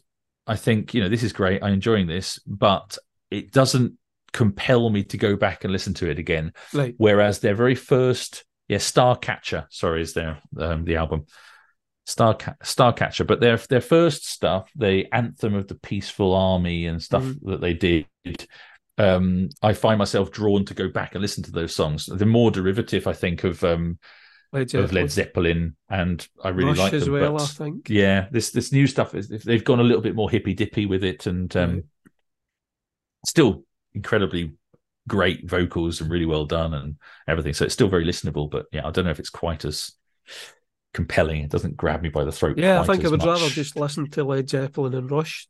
[0.45, 1.63] I think, you know, this is great.
[1.63, 2.97] I'm enjoying this, but
[3.31, 3.93] it doesn't
[4.35, 6.51] compel me to go back and listen to it again.
[6.97, 11.25] Whereas their very first, yeah, Starcatcher, sorry, is their um, the album.
[12.05, 17.23] Star Starcatcher, but their their first stuff, the anthem of the peaceful army and stuff
[17.23, 17.39] Mhm.
[17.49, 18.05] that they did,
[18.97, 22.05] um, I find myself drawn to go back and listen to those songs.
[22.05, 23.97] They're more derivative, I think, of um,
[24.51, 24.93] Led of Zeppelin.
[24.93, 27.13] Led Zeppelin, and I really Rush like as them.
[27.13, 27.89] well, but I think.
[27.89, 31.03] yeah, this this new stuff is they've gone a little bit more hippy dippy with
[31.03, 31.83] it, and um, Right.
[33.25, 33.64] still
[33.95, 34.53] incredibly
[35.07, 37.53] great vocals and really well done and everything.
[37.53, 39.93] So it's still very listenable, but yeah, I don't know if it's quite as
[40.93, 41.43] compelling.
[41.43, 42.57] It doesn't grab me by the throat.
[42.57, 43.27] Yeah, I think I would much.
[43.27, 45.47] rather just listen to Led Zeppelin and Rush,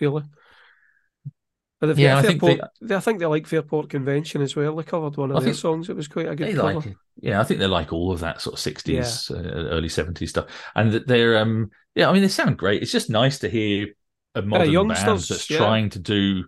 [0.00, 0.22] really.
[1.78, 4.74] But they've Yeah, I think Fairport, they, I think they like Fairport Convention as well.
[4.76, 5.90] They covered one of I their think songs.
[5.90, 6.74] It was quite a good They cover.
[6.74, 6.96] like.
[7.20, 10.46] Yeah, I think they like all of that sort of sixties, uh, early seventies stuff,
[10.74, 12.82] and that they're um yeah, I mean they sound great.
[12.82, 13.88] It's just nice to hear
[14.34, 15.58] a modern band youngsters, that's yeah.
[15.58, 16.44] trying to do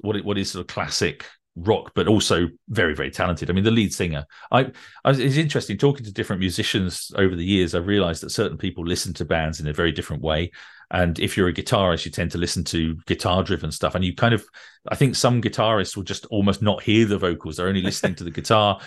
[0.00, 1.26] what what is sort of classic
[1.56, 3.50] rock, but also very very talented.
[3.50, 4.26] I mean, the lead singer.
[4.50, 4.72] I,
[5.04, 7.74] I was, it's interesting talking to different musicians over the years.
[7.74, 10.52] I've realised that certain people listen to bands in a very different way.
[10.90, 13.96] And if you're a guitarist, you tend to listen to guitar driven stuff.
[13.96, 14.44] And you kind of,
[14.88, 17.56] I think some guitarists will just almost not hear the vocals.
[17.56, 18.80] They're only listening to the guitar.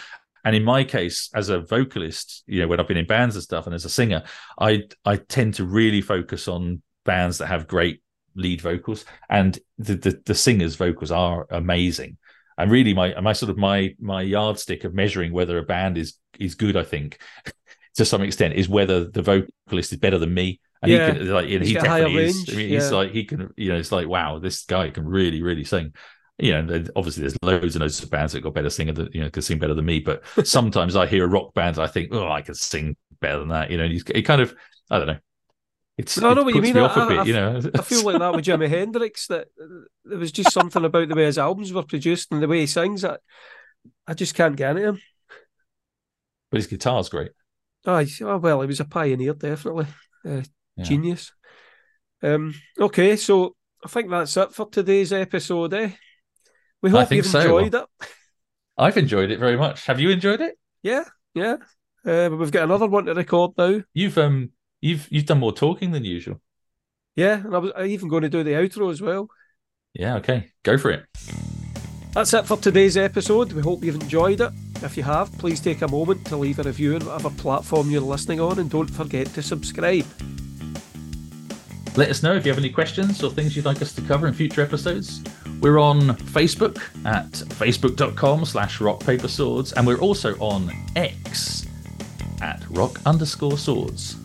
[0.45, 3.43] And in my case, as a vocalist, you know, when I've been in bands and
[3.43, 4.24] stuff, and as a singer,
[4.57, 8.01] I I tend to really focus on bands that have great
[8.36, 12.18] lead vocals, and the the, the singers' vocals are amazing.
[12.58, 16.16] And really, my my sort of my my yardstick of measuring whether a band is
[16.40, 17.20] is good, I think,
[17.96, 20.60] to some extent, is whether the vocalist is better than me.
[20.82, 21.12] And Yeah.
[21.12, 22.50] he can like, and He's he definitely is.
[22.50, 22.98] I mean, he's yeah.
[22.98, 25.94] like he can, you know, it's like wow, this guy can really, really sing
[26.40, 29.22] you know, obviously there's loads and loads of bands that got better singer that you
[29.22, 30.00] know can sing better than me.
[30.00, 33.50] But sometimes I hear a rock band, I think, oh, I can sing better than
[33.50, 33.70] that.
[33.70, 34.56] You know, and he's, it kind of,
[34.90, 35.18] I don't know.
[36.00, 36.74] It's No, I know it what you mean.
[36.76, 37.28] me I- off bit.
[37.28, 39.28] You know, I feel like that with Jimi Hendrix.
[39.28, 39.47] That
[40.06, 42.68] there was just something about the way his albums were produced and the way he
[42.68, 43.20] sings that
[44.08, 45.02] I just can't get into him.
[46.50, 47.32] but his guitar's great.
[47.86, 49.88] Oh, oh well, he was a pioneer, definitely.
[50.26, 50.41] Uh,
[50.78, 50.84] Yeah.
[50.86, 51.32] Genius.
[52.24, 55.74] Um, okay, so I think that's it for today's episode.
[55.74, 55.91] Eh?
[56.82, 57.39] We I hope you've so.
[57.39, 57.86] enjoyed it.
[58.78, 59.86] I've enjoyed it very much.
[59.88, 60.58] Have you enjoyed it?
[60.82, 61.58] Yeah, yeah.
[62.06, 63.82] Uh, but we've got another one to record now.
[63.93, 64.52] You've um,
[64.82, 66.42] you've you've done more talking than usual.
[67.16, 69.30] Yeah, and I was I even going to do the outro as well.
[69.94, 70.16] Yeah.
[70.18, 70.52] Okay.
[70.64, 71.06] Go for it.
[72.14, 73.54] That's it for today's episode.
[73.54, 74.52] We hope you've enjoyed it.
[74.82, 78.02] If you have, please take a moment to leave a review on whatever platform you're
[78.02, 80.06] listening on and don't forget to subscribe.
[81.96, 84.28] Let us know if you have any questions or things you'd like us to cover
[84.28, 85.22] in future episodes.
[85.60, 91.68] We're on Facebook at facebook.com slash rock paper swords, and we're also on X
[92.42, 94.16] at rock underscore swords.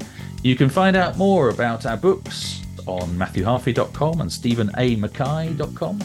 [0.44, 5.98] You can find out more about our books on matthewharffy.com and stevenamckay.com.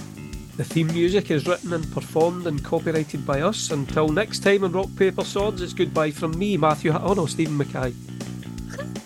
[0.55, 3.69] The theme music is written and performed and copyrighted by us.
[3.69, 6.93] Until next time on Rock Paper Swords, it's goodbye from me, Matthew.
[6.93, 7.93] Ha- oh no, Steven McKay.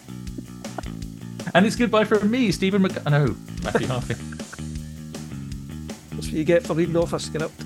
[1.56, 3.06] And it's goodbye from me, Steven Mc...
[3.06, 4.18] No, Matthew Harffy.
[6.10, 7.60] That's what you get for reading off a script.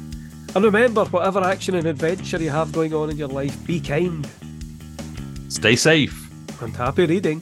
[0.56, 4.28] And remember, whatever action and adventure you have going on in your life, be kind
[5.48, 6.30] Stay safe.
[6.62, 7.42] and happy reading.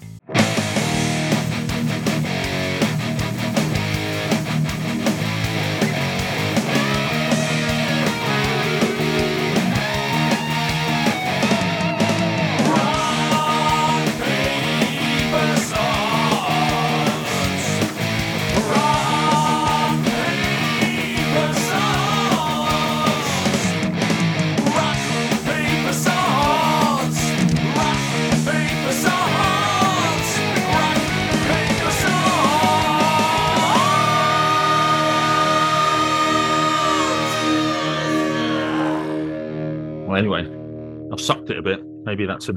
[42.25, 42.53] That's a.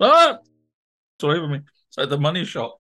[0.00, 0.38] Ah!
[1.22, 1.60] All over me.
[1.88, 2.78] It's like the money shot.